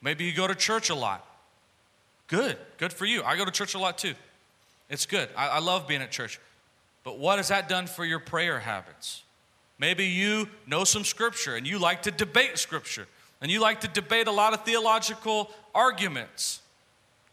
Maybe 0.00 0.24
you 0.24 0.32
go 0.32 0.46
to 0.46 0.54
church 0.54 0.90
a 0.90 0.94
lot. 0.94 1.26
Good, 2.28 2.56
good 2.78 2.92
for 2.92 3.04
you. 3.04 3.22
I 3.22 3.36
go 3.36 3.44
to 3.44 3.50
church 3.50 3.74
a 3.74 3.78
lot 3.78 3.98
too. 3.98 4.14
It's 4.88 5.06
good. 5.06 5.28
I, 5.36 5.48
I 5.48 5.58
love 5.58 5.86
being 5.86 6.00
at 6.00 6.10
church. 6.10 6.38
But 7.02 7.18
what 7.18 7.38
has 7.38 7.48
that 7.48 7.68
done 7.68 7.86
for 7.86 8.04
your 8.04 8.18
prayer 8.18 8.60
habits? 8.60 9.22
Maybe 9.78 10.06
you 10.06 10.48
know 10.66 10.84
some 10.84 11.04
scripture 11.04 11.56
and 11.56 11.66
you 11.66 11.78
like 11.78 12.02
to 12.02 12.10
debate 12.10 12.58
scripture 12.58 13.06
and 13.44 13.52
you 13.52 13.60
like 13.60 13.82
to 13.82 13.88
debate 13.88 14.26
a 14.26 14.32
lot 14.32 14.54
of 14.54 14.64
theological 14.64 15.50
arguments. 15.74 16.62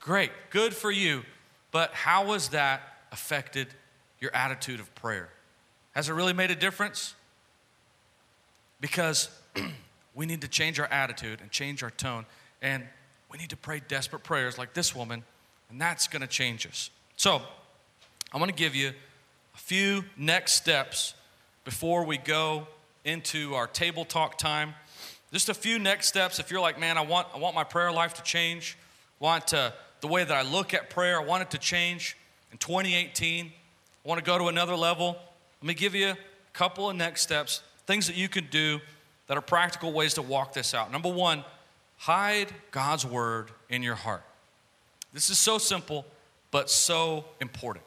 Great, 0.02 0.32
good 0.50 0.74
for 0.74 0.92
you. 0.92 1.24
But 1.72 1.94
how 1.94 2.34
has 2.34 2.50
that 2.50 2.82
affected 3.14 3.70
your 4.20 4.36
attitude 4.36 4.82
of 4.82 4.94
prayer? 4.94 5.30
Has 5.94 6.10
it 6.10 6.14
really 6.14 6.34
made 6.34 6.52
a 6.52 6.56
difference? 6.56 7.16
Because 8.82 9.30
we 10.14 10.26
need 10.26 10.42
to 10.42 10.50
change 10.50 10.82
our 10.82 10.88
attitude 10.88 11.40
and 11.40 11.50
change 11.50 11.82
our 11.82 11.92
tone. 11.92 12.26
And 12.62 12.84
we 13.32 13.38
need 13.38 13.52
to 13.52 13.58
pray 13.58 13.82
desperate 13.88 14.26
prayers 14.26 14.58
like 14.58 14.74
this 14.74 14.94
woman, 14.94 15.24
and 15.70 15.80
that's 15.80 16.08
to 16.08 16.28
change 16.28 16.68
us. 16.68 16.90
So, 17.16 17.42
I 18.34 18.38
want 18.38 18.50
to 18.50 18.56
give 18.56 18.76
you 18.76 18.90
a 19.56 19.58
few 19.58 20.04
next 20.18 20.56
steps 20.56 21.14
before 21.64 22.04
we 22.04 22.18
go 22.18 22.68
into 23.06 23.56
our 23.56 23.68
table 23.68 24.04
talk 24.04 24.38
time. 24.38 24.74
Just 25.32 25.50
a 25.50 25.54
few 25.54 25.80
next 25.80 26.08
steps. 26.08 26.40
If 26.40 26.52
you're 26.52 26.60
like, 26.60 26.80
man, 26.80 26.98
I 26.98 27.02
want, 27.02 27.28
I 27.34 27.38
want 27.38 27.56
my 27.56 27.64
prayer 27.64 27.92
life 27.92 28.14
to 28.16 28.24
change, 28.24 28.78
want 29.20 29.48
to, 29.48 29.74
the 30.02 30.08
way 30.08 30.24
that 30.24 30.36
I 30.36 30.42
look 30.42 30.74
at 30.74 30.90
prayer, 30.90 31.22
I 31.22 31.24
want 31.24 31.44
it 31.44 31.52
to 31.52 31.58
change 31.58 32.18
in 32.52 32.58
2018. 32.58 33.46
I 33.46 34.08
want 34.08 34.20
to 34.20 34.26
go 34.26 34.38
to 34.38 34.48
another 34.48 34.76
level. 34.76 35.18
Let 35.62 35.68
me 35.68 35.74
give 35.74 35.96
you 35.96 36.10
a 36.10 36.18
couple 36.54 36.90
of 36.90 36.96
next 36.96 37.22
steps, 37.22 37.62
things 37.86 38.08
that 38.08 38.18
you 38.18 38.28
can 38.28 38.48
do 38.52 38.80
that 39.28 39.38
are 39.38 39.42
practical 39.42 39.94
ways 39.94 40.16
to 40.16 40.22
walk 40.22 40.54
this 40.54 40.74
out. 40.74 40.92
Number 40.92 41.10
one, 41.10 41.46
hide 41.98 42.54
God's 42.72 43.06
word 43.06 43.52
in 43.70 43.84
your 43.84 43.96
heart. 43.96 44.24
This 45.14 45.30
is 45.30 45.38
so 45.38 45.58
simple, 45.58 46.06
but 46.52 46.70
so 46.70 47.24
important. 47.40 47.86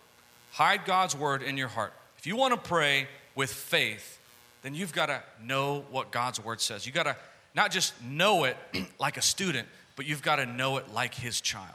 Hide 0.52 0.84
God's 0.86 1.14
word 1.16 1.42
in 1.42 1.58
your 1.58 1.68
heart. 1.68 1.92
If 2.16 2.26
you 2.26 2.36
want 2.36 2.54
to 2.54 2.68
pray 2.68 3.08
with 3.34 3.52
faith, 3.52 4.18
then 4.62 4.74
you've 4.74 4.94
got 4.94 5.06
to 5.06 5.22
know 5.42 5.84
what 5.90 6.10
God's 6.10 6.42
word 6.42 6.60
says. 6.60 6.86
You've 6.86 6.94
got 6.94 7.02
to 7.02 7.16
not 7.54 7.70
just 7.70 7.94
know 8.02 8.44
it 8.44 8.56
like 8.98 9.16
a 9.16 9.22
student, 9.22 9.68
but 9.96 10.06
you've 10.06 10.22
got 10.22 10.36
to 10.36 10.46
know 10.46 10.76
it 10.76 10.92
like 10.92 11.14
his 11.14 11.40
child. 11.40 11.68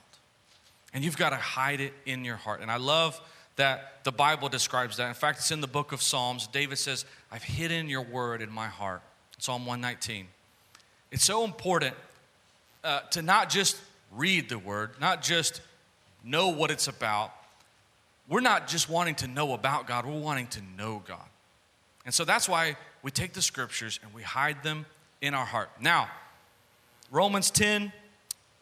And 0.94 1.04
you've 1.04 1.18
got 1.18 1.30
to 1.30 1.36
hide 1.36 1.82
it 1.82 1.94
in 2.06 2.26
your 2.26 2.36
heart. 2.36 2.62
And 2.62 2.72
I 2.72 2.78
love 2.78 3.20
that 3.56 4.04
the 4.04 4.12
Bible 4.12 4.50
describes 4.50 4.98
that. 4.98 5.08
In 5.08 5.13
fact, 5.13 5.39
it's 5.39 5.52
in 5.52 5.62
the 5.62 5.68
book 5.68 5.92
of 5.92 6.02
Psalms. 6.02 6.48
David 6.48 6.78
says, 6.78 7.06
I've 7.32 7.44
hidden 7.44 7.89
your 7.89 8.02
word 8.02 8.42
in 8.42 8.52
my 8.52 8.68
heart. 8.68 9.02
Psalm 9.38 9.65
119. 9.65 10.28
It's 11.12 11.24
so 11.24 11.44
important 11.44 11.96
uh, 12.84 13.02
to 13.12 13.22
not 13.22 13.50
just 13.50 13.78
read 14.15 14.50
the 14.50 14.58
word, 14.58 14.92
not 15.00 15.22
just 15.22 15.62
know 16.24 16.50
what 16.50 16.72
it's 16.72 16.88
about. 16.88 17.32
We're 18.28 18.42
not 18.42 18.68
just 18.68 18.89
wanting 18.89 19.15
to 19.15 19.28
know 19.28 19.54
about 19.54 19.88
God, 19.88 20.06
we're 20.06 20.20
wanting 20.20 20.48
to 20.48 20.62
know 20.78 21.04
God. 21.08 21.20
And 22.06 22.13
so 22.13 22.26
that's 22.26 22.48
why 22.48 22.76
we 23.04 23.12
take 23.12 23.34
the 23.34 23.42
scriptures 23.42 24.00
and 24.04 24.13
we 24.13 24.24
hide 24.24 24.63
them 24.63 24.86
in 25.22 25.34
our 25.34 25.46
heart. 25.46 25.70
Now, 25.80 26.10
Romans 27.12 27.52
10 27.52 27.92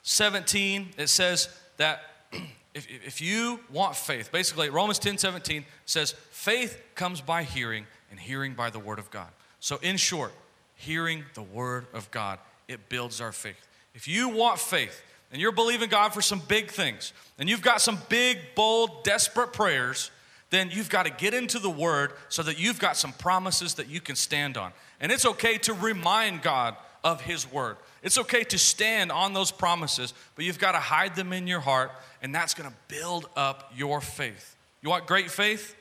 17, 0.04 0.92
it 0.98 1.08
says 1.08 1.50
that 1.76 2.00
if, 2.74 2.88
if 3.06 3.22
you 3.22 3.60
want 3.72 3.96
faith, 3.96 4.32
basically, 4.32 4.70
Romans 4.70 5.00
10 5.00 5.18
17 5.18 5.66
says, 5.86 6.12
faith 6.32 6.82
comes 6.96 7.20
by 7.20 7.44
hearing, 7.44 7.86
and 8.10 8.20
hearing 8.20 8.54
by 8.54 8.70
the 8.70 8.80
word 8.80 9.00
of 9.00 9.12
God. 9.12 9.28
So, 9.60 9.78
in 9.82 9.98
short, 9.98 10.32
hearing 10.76 11.26
the 11.34 11.42
word 11.42 11.88
of 11.94 12.10
God, 12.12 12.40
it 12.68 12.90
builds 12.90 13.20
our 13.20 13.32
faith. 13.32 13.68
If 13.94 14.08
you 14.08 14.30
want 14.30 14.60
faith, 14.60 15.04
and 15.32 15.42
you're 15.42 15.52
believing 15.52 15.90
God 15.90 16.14
for 16.14 16.22
some 16.22 16.42
big 16.48 16.72
things, 16.72 17.12
and 17.38 17.50
you've 17.50 17.62
got 17.62 17.82
some 17.82 18.00
big, 18.08 18.38
bold, 18.56 19.04
desperate 19.04 19.52
prayers, 19.52 20.10
then 20.50 20.70
you've 20.72 20.90
got 20.90 21.06
to 21.06 21.12
get 21.12 21.34
into 21.34 21.60
the 21.60 21.70
Word 21.70 22.14
so 22.30 22.44
that 22.44 22.60
you've 22.60 22.80
got 22.80 22.96
some 22.96 23.12
promises 23.14 23.74
that 23.76 23.90
you 23.90 24.00
can 24.00 24.16
stand 24.16 24.58
on. 24.58 24.72
And 25.00 25.12
it's 25.12 25.26
okay 25.26 25.58
to 25.60 25.74
remind 25.74 26.42
God 26.42 26.76
of 27.04 27.22
His 27.22 27.52
Word. 27.52 27.78
It's 28.02 28.18
okay 28.18 28.44
to 28.46 28.58
stand 28.58 29.12
on 29.12 29.34
those 29.34 29.52
promises, 29.52 30.14
but 30.36 30.46
you've 30.46 30.60
got 30.60 30.72
to 30.74 30.80
hide 30.80 31.16
them 31.16 31.34
in 31.34 31.48
your 31.48 31.60
heart, 31.60 31.92
and 32.22 32.34
that's 32.34 32.54
going 32.54 32.70
to 32.70 32.76
build 32.88 33.28
up 33.36 33.72
your 33.76 34.02
faith. 34.02 34.56
You 34.82 34.90
want 34.90 35.08
great 35.08 35.30
faith? 35.30 35.76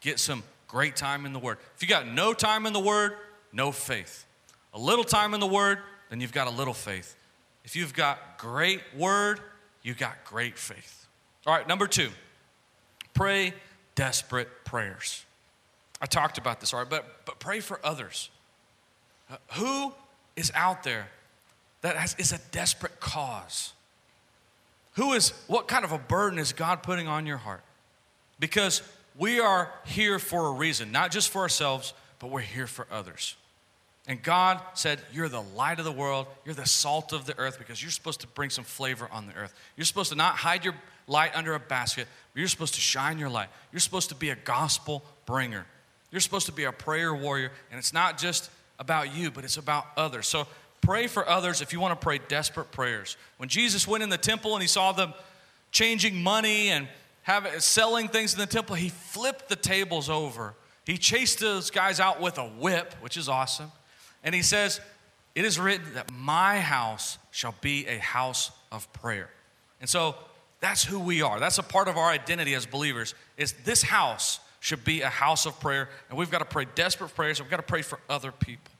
Get 0.00 0.18
some 0.18 0.42
great 0.68 0.96
time 0.96 1.26
in 1.26 1.32
the 1.32 1.38
Word. 1.38 1.58
If 1.76 1.82
you 1.82 1.88
got 1.88 2.06
no 2.06 2.32
time 2.32 2.66
in 2.66 2.72
the 2.72 2.80
Word, 2.80 3.14
no 3.52 3.72
faith. 3.72 4.24
A 4.72 4.78
little 4.78 5.04
time 5.04 5.34
in 5.34 5.40
the 5.40 5.46
Word, 5.46 5.78
then 6.10 6.20
you've 6.20 6.32
got 6.32 6.46
a 6.46 6.50
little 6.50 6.74
faith. 6.74 7.16
If 7.64 7.74
you've 7.74 7.94
got 7.94 8.38
great 8.38 8.80
Word, 8.96 9.40
you've 9.82 9.98
got 9.98 10.24
great 10.24 10.58
faith. 10.58 11.06
All 11.46 11.54
right, 11.54 11.66
number 11.66 11.86
two, 11.86 12.10
pray 13.14 13.54
desperate 13.94 14.48
prayers. 14.64 15.24
I 16.00 16.06
talked 16.06 16.36
about 16.36 16.60
this, 16.60 16.74
all 16.74 16.80
right, 16.80 16.90
but, 16.90 17.24
but 17.24 17.38
pray 17.38 17.60
for 17.60 17.80
others. 17.82 18.28
Uh, 19.30 19.36
who 19.52 19.94
is 20.36 20.52
out 20.54 20.82
there 20.82 21.08
that 21.80 21.96
has, 21.96 22.14
is 22.18 22.32
a 22.32 22.38
desperate 22.50 23.00
cause? 23.00 23.72
Who 24.94 25.12
is, 25.12 25.30
what 25.46 25.66
kind 25.68 25.84
of 25.84 25.92
a 25.92 25.98
burden 25.98 26.38
is 26.38 26.52
God 26.52 26.82
putting 26.82 27.08
on 27.08 27.26
your 27.26 27.38
heart? 27.38 27.62
Because 28.38 28.82
we 29.16 29.40
are 29.40 29.72
here 29.86 30.18
for 30.18 30.48
a 30.48 30.52
reason, 30.52 30.92
not 30.92 31.10
just 31.10 31.30
for 31.30 31.42
ourselves, 31.42 31.94
but 32.18 32.30
we're 32.30 32.40
here 32.40 32.66
for 32.66 32.86
others. 32.90 33.36
And 34.06 34.22
God 34.22 34.60
said, 34.74 35.00
You're 35.12 35.28
the 35.28 35.40
light 35.40 35.78
of 35.78 35.84
the 35.84 35.92
world. 35.92 36.26
You're 36.44 36.54
the 36.54 36.66
salt 36.66 37.12
of 37.12 37.24
the 37.24 37.38
earth 37.38 37.58
because 37.58 37.82
you're 37.82 37.90
supposed 37.90 38.20
to 38.20 38.26
bring 38.28 38.50
some 38.50 38.64
flavor 38.64 39.08
on 39.10 39.26
the 39.26 39.34
earth. 39.34 39.54
You're 39.76 39.86
supposed 39.86 40.10
to 40.10 40.16
not 40.16 40.36
hide 40.36 40.64
your 40.64 40.74
light 41.06 41.32
under 41.34 41.54
a 41.54 41.60
basket, 41.60 42.06
you're 42.34 42.48
supposed 42.48 42.74
to 42.74 42.80
shine 42.80 43.18
your 43.18 43.28
light. 43.28 43.48
You're 43.72 43.80
supposed 43.80 44.08
to 44.08 44.14
be 44.14 44.30
a 44.30 44.36
gospel 44.36 45.04
bringer. 45.26 45.66
You're 46.10 46.20
supposed 46.20 46.46
to 46.46 46.52
be 46.52 46.64
a 46.64 46.72
prayer 46.72 47.14
warrior. 47.14 47.50
And 47.70 47.78
it's 47.78 47.92
not 47.92 48.18
just 48.18 48.50
about 48.78 49.14
you, 49.14 49.30
but 49.30 49.44
it's 49.44 49.56
about 49.56 49.86
others. 49.96 50.26
So 50.26 50.46
pray 50.80 51.06
for 51.06 51.28
others 51.28 51.60
if 51.60 51.72
you 51.72 51.80
want 51.80 51.98
to 51.98 52.02
pray 52.02 52.20
desperate 52.28 52.72
prayers. 52.72 53.16
When 53.36 53.48
Jesus 53.48 53.86
went 53.86 54.02
in 54.02 54.10
the 54.10 54.18
temple 54.18 54.54
and 54.54 54.62
he 54.62 54.68
saw 54.68 54.92
them 54.92 55.14
changing 55.70 56.22
money 56.22 56.68
and 56.68 56.88
have, 57.22 57.62
selling 57.62 58.08
things 58.08 58.34
in 58.34 58.40
the 58.40 58.46
temple, 58.46 58.76
he 58.76 58.88
flipped 58.88 59.48
the 59.48 59.56
tables 59.56 60.08
over. 60.08 60.54
He 60.86 60.98
chased 60.98 61.40
those 61.40 61.70
guys 61.70 62.00
out 62.00 62.20
with 62.20 62.38
a 62.38 62.46
whip, 62.46 62.94
which 63.00 63.16
is 63.16 63.28
awesome. 63.28 63.72
And 64.24 64.34
he 64.34 64.42
says, 64.42 64.80
It 65.34 65.44
is 65.44 65.60
written 65.60 65.94
that 65.94 66.10
my 66.10 66.58
house 66.58 67.18
shall 67.30 67.54
be 67.60 67.86
a 67.86 67.98
house 67.98 68.50
of 68.72 68.92
prayer. 68.92 69.30
And 69.80 69.88
so 69.88 70.16
that's 70.60 70.82
who 70.82 70.98
we 70.98 71.22
are. 71.22 71.38
That's 71.38 71.58
a 71.58 71.62
part 71.62 71.86
of 71.88 71.96
our 71.96 72.08
identity 72.08 72.54
as 72.54 72.66
believers. 72.66 73.14
Is 73.36 73.52
this 73.64 73.82
house 73.82 74.40
should 74.60 74.82
be 74.82 75.02
a 75.02 75.10
house 75.10 75.44
of 75.44 75.60
prayer, 75.60 75.90
and 76.08 76.16
we've 76.16 76.30
got 76.30 76.38
to 76.38 76.46
pray 76.46 76.66
desperate 76.74 77.14
prayers. 77.14 77.38
We've 77.38 77.50
got 77.50 77.58
to 77.58 77.62
pray 77.62 77.82
for 77.82 78.00
other 78.08 78.32
people. 78.32 78.72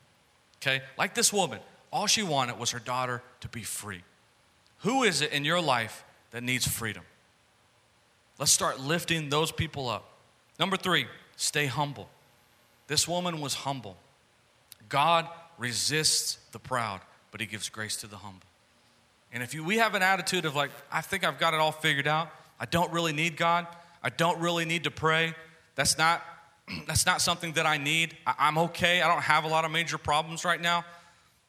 Okay? 0.57 0.81
Like 0.97 1.13
this 1.13 1.31
woman, 1.31 1.59
all 1.93 2.07
she 2.07 2.23
wanted 2.23 2.57
was 2.57 2.71
her 2.71 2.79
daughter 2.79 3.21
to 3.41 3.47
be 3.47 3.61
free. 3.61 4.01
Who 4.79 5.03
is 5.03 5.21
it 5.21 5.31
in 5.31 5.45
your 5.45 5.61
life 5.61 6.03
that 6.31 6.41
needs 6.41 6.67
freedom? 6.67 7.03
Let's 8.39 8.51
start 8.51 8.79
lifting 8.79 9.29
those 9.29 9.51
people 9.51 9.87
up. 9.87 10.09
Number 10.59 10.75
three, 10.75 11.05
stay 11.35 11.67
humble. 11.67 12.09
This 12.87 13.07
woman 13.07 13.39
was 13.39 13.53
humble. 13.53 13.95
God 14.95 15.27
resists 15.57 16.37
the 16.53 16.59
proud, 16.59 17.01
but 17.31 17.41
he 17.41 17.47
gives 17.47 17.67
grace 17.67 17.97
to 17.97 18.07
the 18.07 18.15
humble. 18.15 18.47
And 19.33 19.43
if 19.43 19.53
you, 19.53 19.61
we 19.61 19.79
have 19.79 19.93
an 19.93 20.01
attitude 20.01 20.45
of 20.45 20.55
like, 20.55 20.71
I 20.89 21.01
think 21.01 21.25
I've 21.25 21.37
got 21.37 21.53
it 21.53 21.59
all 21.59 21.73
figured 21.73 22.07
out, 22.07 22.29
I 22.61 22.65
don't 22.65 22.89
really 22.93 23.11
need 23.11 23.35
God, 23.35 23.67
I 24.01 24.09
don't 24.09 24.39
really 24.39 24.63
need 24.63 24.85
to 24.85 24.91
pray, 24.91 25.35
that's 25.75 25.97
not, 25.97 26.23
that's 26.87 27.05
not 27.05 27.19
something 27.19 27.51
that 27.55 27.65
I 27.65 27.75
need, 27.75 28.15
I, 28.25 28.35
I'm 28.39 28.57
okay, 28.57 29.01
I 29.01 29.09
don't 29.09 29.21
have 29.21 29.43
a 29.43 29.49
lot 29.49 29.65
of 29.65 29.71
major 29.71 29.97
problems 29.97 30.45
right 30.45 30.61
now, 30.61 30.85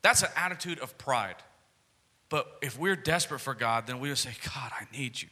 that's 0.03 0.25
an 0.25 0.31
attitude 0.35 0.81
of 0.81 0.99
pride. 0.99 1.37
But 2.29 2.49
if 2.63 2.77
we're 2.77 2.97
desperate 2.97 3.39
for 3.39 3.55
God, 3.55 3.87
then 3.87 4.01
we 4.01 4.09
would 4.09 4.19
say, 4.19 4.33
God, 4.57 4.73
I 4.73 4.89
need 4.93 5.23
you. 5.23 5.29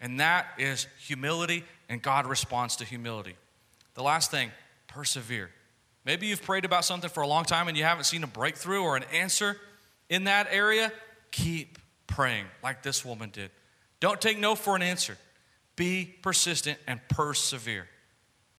And 0.00 0.20
that 0.20 0.46
is 0.56 0.86
humility, 1.04 1.64
and 1.88 2.00
God 2.00 2.28
responds 2.28 2.76
to 2.76 2.84
humility. 2.84 3.34
The 3.94 4.04
last 4.04 4.30
thing, 4.30 4.52
persevere. 4.86 5.50
Maybe 6.04 6.26
you've 6.26 6.42
prayed 6.42 6.64
about 6.64 6.84
something 6.84 7.10
for 7.10 7.22
a 7.22 7.26
long 7.26 7.44
time 7.44 7.68
and 7.68 7.76
you 7.76 7.84
haven't 7.84 8.04
seen 8.04 8.24
a 8.24 8.26
breakthrough 8.26 8.80
or 8.80 8.96
an 8.96 9.04
answer 9.12 9.56
in 10.08 10.24
that 10.24 10.48
area. 10.50 10.92
Keep 11.30 11.78
praying 12.06 12.46
like 12.62 12.82
this 12.82 13.04
woman 13.04 13.30
did. 13.30 13.50
Don't 14.00 14.20
take 14.20 14.38
no 14.38 14.54
for 14.54 14.76
an 14.76 14.82
answer. 14.82 15.16
Be 15.76 16.14
persistent 16.22 16.78
and 16.86 17.00
persevere. 17.08 17.86